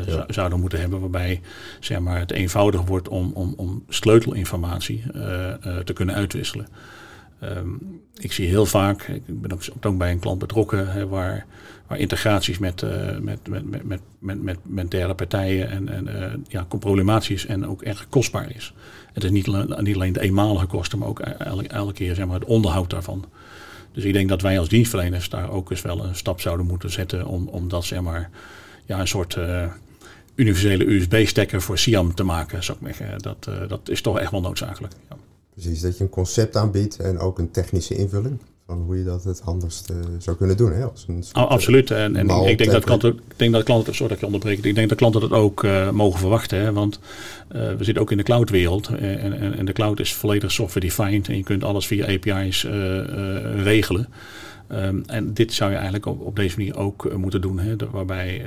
ja. 0.05 0.25
zouden 0.27 0.59
moeten 0.59 0.79
hebben. 0.79 0.99
Waarbij 0.99 1.41
zeg 1.79 1.99
maar, 1.99 2.19
het 2.19 2.31
eenvoudig 2.31 2.81
wordt 2.81 3.07
om, 3.07 3.31
om, 3.33 3.53
om 3.57 3.83
sleutelinformatie 3.89 5.03
te 5.83 5.93
kunnen 5.93 6.15
uitwisselen. 6.15 6.67
Um, 7.43 8.01
ik 8.17 8.31
zie 8.31 8.47
heel 8.47 8.65
vaak, 8.65 9.03
ik 9.07 9.41
ben 9.41 9.51
ook, 9.81 9.97
bij 9.97 10.11
een 10.11 10.19
klant 10.19 10.39
betrokken, 10.39 11.09
waar, 11.09 11.45
waar 11.87 11.97
integraties 11.97 12.57
met, 12.57 12.81
uh, 12.81 13.17
met, 13.17 13.47
met, 13.47 13.69
met, 13.69 13.85
met, 13.85 14.01
met, 14.19 14.41
met, 14.41 14.57
met 14.63 14.91
derde 14.91 15.13
partijen 15.13 15.69
en, 15.69 15.89
en 15.89 16.07
uh, 16.07 16.33
ja, 16.47 16.65
problematisch 16.79 17.29
is 17.29 17.45
en 17.45 17.67
ook 17.67 17.81
erg 17.81 18.09
kostbaar 18.09 18.55
is. 18.55 18.73
Het 19.13 19.23
is 19.23 19.31
niet, 19.31 19.47
niet 19.77 19.95
alleen 19.95 20.13
de 20.13 20.21
eenmalige 20.21 20.65
kosten, 20.65 20.99
maar 20.99 21.07
ook 21.07 21.19
elke, 21.19 21.67
elke 21.67 21.93
keer 21.93 22.15
zeg 22.15 22.25
maar, 22.25 22.39
het 22.39 22.47
onderhoud 22.47 22.89
daarvan. 22.89 23.25
Dus 23.91 24.03
ik 24.03 24.13
denk 24.13 24.29
dat 24.29 24.41
wij 24.41 24.59
als 24.59 24.69
dienstverleners 24.69 25.29
daar 25.29 25.51
ook 25.51 25.71
eens 25.71 25.81
wel 25.81 26.03
een 26.03 26.15
stap 26.15 26.41
zouden 26.41 26.65
moeten 26.65 26.91
zetten 26.91 27.25
om, 27.25 27.47
om 27.47 27.67
dat 27.67 27.85
zeg 27.85 28.01
maar, 28.01 28.29
ja, 28.85 28.99
een 28.99 29.07
soort 29.07 29.35
uh, 29.35 29.65
universele 30.35 30.85
USB-stekker 30.85 31.61
voor 31.61 31.77
SIAM 31.77 32.13
te 32.13 32.23
maken. 32.23 32.63
Zou 32.63 32.77
ik. 32.81 33.23
Dat, 33.23 33.49
dat 33.67 33.89
is 33.89 34.01
toch 34.01 34.19
echt 34.19 34.31
wel 34.31 34.41
noodzakelijk. 34.41 34.93
Ja. 35.09 35.15
Precies, 35.55 35.81
dat 35.81 35.97
je 35.97 36.03
een 36.03 36.09
concept 36.09 36.55
aanbiedt 36.55 36.99
en 36.99 37.19
ook 37.19 37.39
een 37.39 37.51
technische 37.51 37.95
invulling 37.95 38.39
van 38.65 38.81
hoe 38.81 38.97
je 38.97 39.03
dat 39.03 39.23
het 39.23 39.39
handigst 39.39 39.93
zou 40.17 40.37
kunnen 40.37 40.57
doen. 40.57 40.71
Hè? 40.71 40.83
Als 40.83 41.05
een 41.07 41.23
oh, 41.33 41.49
absoluut. 41.49 41.91
En, 41.91 42.15
en 42.15 42.29
ik, 42.29 42.57
denk 42.57 42.71
dat 42.71 42.83
klanten, 42.83 43.13
ik 43.13 43.37
denk 43.37 43.53
dat 43.53 43.63
klanten, 43.63 43.93
sorry 43.95 44.11
dat 44.11 44.19
je 44.19 44.25
onderbreekt, 44.25 44.65
ik 44.65 44.75
denk 44.75 44.89
dat 44.89 44.97
klanten 44.97 45.21
dat 45.21 45.31
ook 45.31 45.67
mogen 45.91 46.19
verwachten. 46.19 46.59
Hè? 46.59 46.73
Want 46.73 46.99
we 47.47 47.77
zitten 47.79 48.03
ook 48.03 48.11
in 48.11 48.17
de 48.17 48.23
cloudwereld 48.23 48.87
en, 48.87 49.33
en, 49.39 49.57
en 49.57 49.65
de 49.65 49.73
cloud 49.73 49.99
is 49.99 50.13
volledig 50.13 50.51
software 50.51 50.85
defined 50.85 51.27
en 51.27 51.37
je 51.37 51.43
kunt 51.43 51.63
alles 51.63 51.87
via 51.87 52.05
API's 52.05 52.63
regelen. 53.63 54.07
Ehm, 54.67 55.01
en 55.05 55.33
dit 55.33 55.53
zou 55.53 55.69
je 55.69 55.75
eigenlijk 55.75 56.05
op, 56.05 56.21
op 56.21 56.35
deze 56.35 56.57
manier 56.57 56.77
ook 56.77 57.05
uh, 57.05 57.15
moeten 57.15 57.41
doen. 57.41 57.59
Hè, 57.59 57.75
waarbij, 57.91 58.45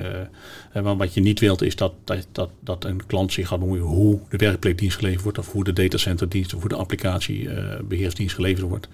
uh, 0.74 0.96
wat 0.96 1.14
je 1.14 1.20
niet 1.20 1.40
wilt 1.40 1.62
is 1.62 1.76
dat, 1.76 1.92
dat, 2.04 2.26
dat, 2.32 2.50
dat 2.60 2.84
een 2.84 3.06
klant 3.06 3.32
zich 3.32 3.48
gaat 3.48 3.58
bemoeien 3.58 3.84
hoe 3.84 4.20
de 4.28 4.36
werkplekdienst 4.36 4.96
geleverd 4.96 5.22
wordt. 5.22 5.38
Of 5.38 5.52
hoe 5.52 5.64
de 5.64 5.72
datacenterdienst 5.72 6.54
of 6.54 6.60
hoe 6.60 6.68
de 6.68 6.76
applicatiebeheersdienst 6.76 8.34
geleverd 8.34 8.68
wordt. 8.68 8.88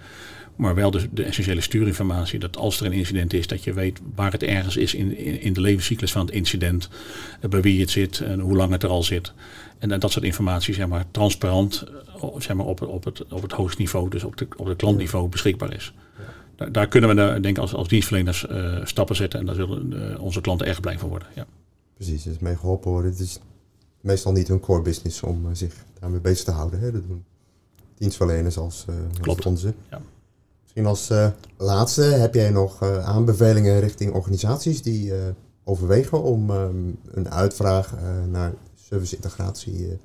Maar 0.55 0.75
wel 0.75 0.91
de, 0.91 1.07
de, 1.11 1.23
essentiële 1.23 1.61
stuurinformatie. 1.61 2.39
Dat 2.39 2.57
als 2.57 2.79
er 2.79 2.85
een 2.85 2.91
incident 2.91 3.33
is, 3.33 3.47
dat 3.47 3.63
je 3.63 3.73
weet 3.73 3.99
waar 4.15 4.31
het 4.31 4.43
ergens 4.43 4.77
is 4.77 4.93
in, 4.93 5.17
in, 5.17 5.41
in 5.41 5.53
de 5.53 5.61
levenscyclus 5.61 6.11
van 6.11 6.25
het 6.25 6.35
incident. 6.35 6.89
bij 7.49 7.61
wie 7.61 7.79
het 7.79 7.89
zit 7.89 8.19
en 8.19 8.39
hoe 8.39 8.55
lang 8.55 8.71
het 8.71 8.83
er 8.83 8.89
al 8.89 9.03
zit. 9.03 9.33
En 9.79 9.99
dat 9.99 10.11
soort 10.11 10.25
informatie 10.25 10.73
zeg 10.73 10.87
maar, 10.87 11.05
transparant 11.11 11.83
zeg 12.37 12.55
maar, 12.55 12.65
op, 12.65 12.81
op, 12.81 13.03
het, 13.03 13.25
op 13.27 13.41
het 13.41 13.51
hoogste 13.51 13.81
niveau, 13.81 14.09
dus 14.09 14.23
op 14.23 14.37
de, 14.37 14.47
op 14.55 14.65
het 14.65 14.77
klantniveau 14.77 15.29
beschikbaar 15.29 15.73
is 15.73 15.93
daar, 16.55 16.71
daar, 16.71 16.87
kunnen 16.87 17.09
we 17.09 17.15
denk 17.15 17.45
ik 17.45 17.57
als, 17.57 17.73
als 17.73 17.87
dienstverleners 17.87 18.45
uh, 18.51 18.85
stappen 18.85 19.15
zetten 19.15 19.39
en 19.39 19.45
daar 19.45 19.55
zullen 19.55 19.93
uh, 19.93 20.21
onze 20.21 20.41
klanten 20.41 20.67
erg 20.67 20.79
blij 20.79 20.99
van 20.99 21.09
worden. 21.09 21.27
Ja. 21.35 21.45
Precies, 21.93 22.23
dus 22.23 22.39
mee 22.39 22.55
geholpen 22.55 22.91
worden. 22.91 23.11
Het 23.11 23.19
is 23.19 23.39
meestal 24.01 24.31
niet 24.31 24.47
hun 24.47 24.59
core 24.59 24.81
business 24.81 25.23
om 25.23 25.55
zich 25.55 25.73
daarmee 25.99 26.19
bezig 26.19 26.45
te 26.45 26.51
houden. 26.51 26.79
Hè. 26.79 26.91
Dat 26.91 27.07
doen 27.07 27.23
dienstverleners 27.97 28.57
als, 28.57 28.85
Klopt. 29.21 29.45
onze. 29.45 29.73
Ja. 29.89 30.01
Misschien 30.61 30.85
als 30.85 31.11
laatste, 31.57 32.01
heb 32.01 32.33
jij 32.33 32.49
nog 32.49 32.83
aanbevelingen 32.83 33.79
richting 33.79 34.13
organisaties 34.13 34.81
die 34.81 35.13
overwegen 35.63 36.23
om 36.23 36.49
um, 36.49 36.99
een 37.11 37.31
uitvraag 37.31 37.93
naar 38.29 38.53
service 38.75 39.15
integratie 39.15 39.97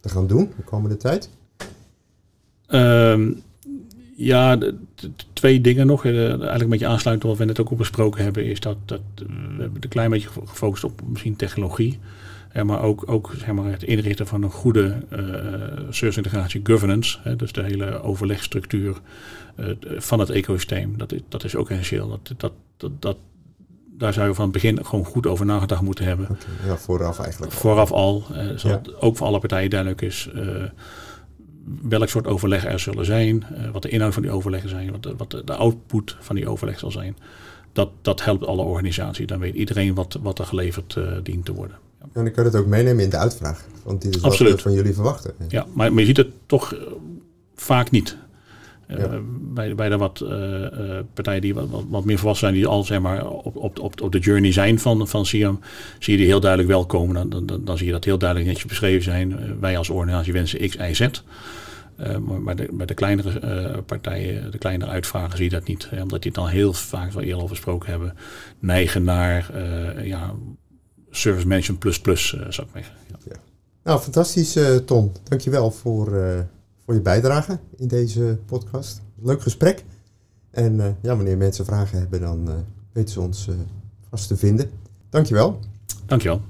te 0.00 0.08
gaan 0.08 0.26
doen 0.26 0.52
de 0.56 0.62
komende 0.62 0.96
tijd? 0.96 1.28
Um, 2.68 3.42
ja, 4.20 4.58
twee 5.32 5.60
dingen 5.60 5.86
nog. 5.86 6.04
Uh, 6.04 6.28
eigenlijk 6.28 6.60
een 6.60 6.68
beetje 6.68 6.86
aansluiten 6.86 7.28
op 7.28 7.36
wat 7.36 7.46
we 7.46 7.52
net 7.52 7.60
ook 7.60 7.70
op 7.70 7.78
besproken 7.78 8.22
hebben, 8.22 8.44
is 8.44 8.60
dat, 8.60 8.76
dat 8.84 9.00
we 9.16 9.62
hebben 9.62 9.82
een 9.82 9.88
klein 9.88 10.10
beetje 10.10 10.28
gefocust 10.44 10.84
op 10.84 11.00
misschien 11.08 11.36
technologie. 11.36 11.98
Uh, 12.56 12.62
maar 12.62 12.82
ook, 12.82 13.10
ook 13.10 13.32
zeg 13.38 13.52
maar, 13.52 13.70
het 13.70 13.82
inrichten 13.82 14.26
van 14.26 14.42
een 14.42 14.50
goede 14.50 15.02
uh, 15.12 15.18
service 15.90 16.16
integratie 16.16 16.60
governance. 16.64 17.18
Hè, 17.22 17.36
dus 17.36 17.52
de 17.52 17.62
hele 17.62 18.02
overlegstructuur 18.02 18.96
van 19.96 20.18
het 20.18 20.30
ecosysteem. 20.30 20.98
Dat 20.98 21.12
is, 21.12 21.20
dat 21.28 21.44
is 21.44 21.56
ook 21.56 21.70
essentieel. 21.70 22.08
Dat, 22.08 22.34
dat, 22.36 22.52
dat, 22.76 22.90
dat, 22.98 23.16
daar 23.98 24.12
zou 24.12 24.28
je 24.28 24.34
van 24.34 24.44
het 24.44 24.52
begin 24.52 24.84
gewoon 24.84 25.04
goed 25.04 25.26
over 25.26 25.46
nagedacht 25.46 25.82
moeten 25.82 26.04
hebben. 26.04 26.24
Okay, 26.30 26.66
ja, 26.70 26.76
vooraf 26.76 27.18
eigenlijk. 27.18 27.52
Vooraf 27.52 27.92
al. 27.92 28.24
zodat 28.56 28.86
ja. 28.86 28.92
ook 29.00 29.16
voor 29.16 29.26
alle 29.26 29.38
partijen 29.38 29.70
duidelijk 29.70 30.02
is 30.02 30.28
welk 31.82 32.08
soort 32.08 32.26
overleg 32.26 32.64
er 32.64 32.78
zullen 32.78 33.04
zijn, 33.04 33.44
uh, 33.52 33.70
wat 33.70 33.82
de 33.82 33.88
inhoud 33.88 34.14
van 34.14 34.22
die 34.22 34.30
overleggen 34.30 34.68
zijn, 34.68 34.90
wat, 34.90 35.02
de, 35.02 35.14
wat 35.16 35.30
de, 35.30 35.54
output 35.54 36.16
van 36.20 36.36
die 36.36 36.48
overleg 36.48 36.78
zal 36.78 36.90
zijn. 36.90 37.16
Dat, 37.72 37.90
dat 38.02 38.24
helpt 38.24 38.46
alle 38.46 38.62
organisaties. 38.62 39.26
Dan 39.26 39.38
weet 39.38 39.54
iedereen 39.54 39.94
wat, 39.94 40.18
wat 40.22 40.38
er 40.38 40.46
geleverd 40.46 40.94
uh, 40.98 41.12
dient 41.22 41.44
te 41.44 41.52
worden. 41.52 41.76
Ja. 42.00 42.06
En 42.12 42.24
dan 42.24 42.32
kan 42.32 42.44
je 42.44 42.50
het 42.50 42.58
ook 42.58 42.66
meenemen 42.66 43.04
in 43.04 43.10
de 43.10 43.16
uitvraag. 43.16 43.64
Want 43.82 44.02
dit 44.02 44.16
is 44.16 44.22
Absoluut. 44.22 44.52
wat 44.52 44.62
we 44.62 44.68
van 44.68 44.78
jullie 44.78 44.94
verwachten. 44.94 45.34
Ja, 45.48 45.66
maar, 45.72 45.92
maar 45.92 46.00
je 46.00 46.06
ziet 46.06 46.16
het 46.16 46.30
toch 46.46 46.74
uh, 46.74 46.80
vaak 47.54 47.90
niet. 47.90 48.16
Ja. 48.98 49.20
bij, 49.54 49.74
bij 49.74 49.88
de 49.88 49.96
wat 49.96 50.24
partijen 51.14 51.40
die 51.40 51.54
wat, 51.54 51.68
wat, 51.68 51.84
wat, 51.88 52.04
meer 52.04 52.18
volwassen 52.18 52.48
zijn, 52.48 52.58
die 52.58 52.68
al 52.68 52.84
zeg 52.84 53.00
maar, 53.00 53.28
op, 53.28 53.56
op, 53.56 53.78
op, 53.78 54.00
op 54.00 54.12
de 54.12 54.18
journey 54.18 54.52
zijn 54.52 54.78
van, 54.78 55.08
van 55.08 55.26
Siam, 55.26 55.60
zie 55.98 56.12
je 56.12 56.18
die 56.18 56.28
heel 56.28 56.40
duidelijk 56.40 56.70
wel 56.70 56.86
komen. 56.86 57.30
Dan, 57.30 57.46
dan, 57.46 57.64
dan 57.64 57.76
zie 57.76 57.86
je 57.86 57.92
dat 57.92 58.04
heel 58.04 58.18
duidelijk 58.18 58.48
netjes 58.48 58.68
beschreven 58.68 59.02
zijn. 59.02 59.58
wij 59.60 59.78
als 59.78 59.90
organisatie 59.90 60.32
wensen 60.32 60.68
X, 60.68 60.76
Y, 60.76 60.94
Z. 60.94 61.00
Uh, 62.00 62.16
maar 62.16 62.42
bij 62.42 62.54
de, 62.54 62.68
bij 62.72 62.86
de 62.86 62.94
kleinere 62.94 63.40
uh, 63.44 63.78
partijen, 63.86 64.50
de 64.50 64.58
kleinere 64.58 64.90
uitvragen, 64.90 65.36
zie 65.36 65.44
je 65.44 65.50
dat 65.50 65.66
niet. 65.66 65.90
Hè, 65.90 66.02
omdat 66.02 66.22
die 66.22 66.30
het 66.30 66.40
al 66.40 66.48
heel 66.48 66.72
vaak 66.72 67.12
wel 67.12 67.22
eerder 67.22 67.42
over 67.42 67.56
gesproken 67.56 67.90
hebben. 67.90 68.16
Neigen 68.58 69.04
naar 69.04 69.50
ja, 70.04 70.34
service 71.10 71.46
management 71.46 71.80
plus 71.80 72.00
plus, 72.00 72.28
zou 72.28 72.66
ik 72.66 72.72
zeggen. 72.72 72.94
Ja. 73.08 73.16
Ja. 73.24 73.36
Nou, 73.84 74.00
fantastisch 74.00 74.58
Tom. 74.84 75.12
Dankjewel 75.28 75.70
voor, 75.70 76.12
voor 76.90 76.98
je 76.98 77.04
bijdrage 77.04 77.58
in 77.76 77.88
deze 77.88 78.38
podcast. 78.46 79.00
Leuk 79.22 79.42
gesprek. 79.42 79.84
En 80.50 80.96
ja, 81.02 81.16
wanneer 81.16 81.36
mensen 81.36 81.64
vragen 81.64 81.98
hebben, 81.98 82.20
dan 82.20 82.64
weten 82.92 83.12
ze 83.12 83.20
ons 83.20 83.48
vast 84.08 84.28
te 84.28 84.36
vinden. 84.36 84.70
Dankjewel. 85.10 85.58
Dankjewel. 86.06 86.40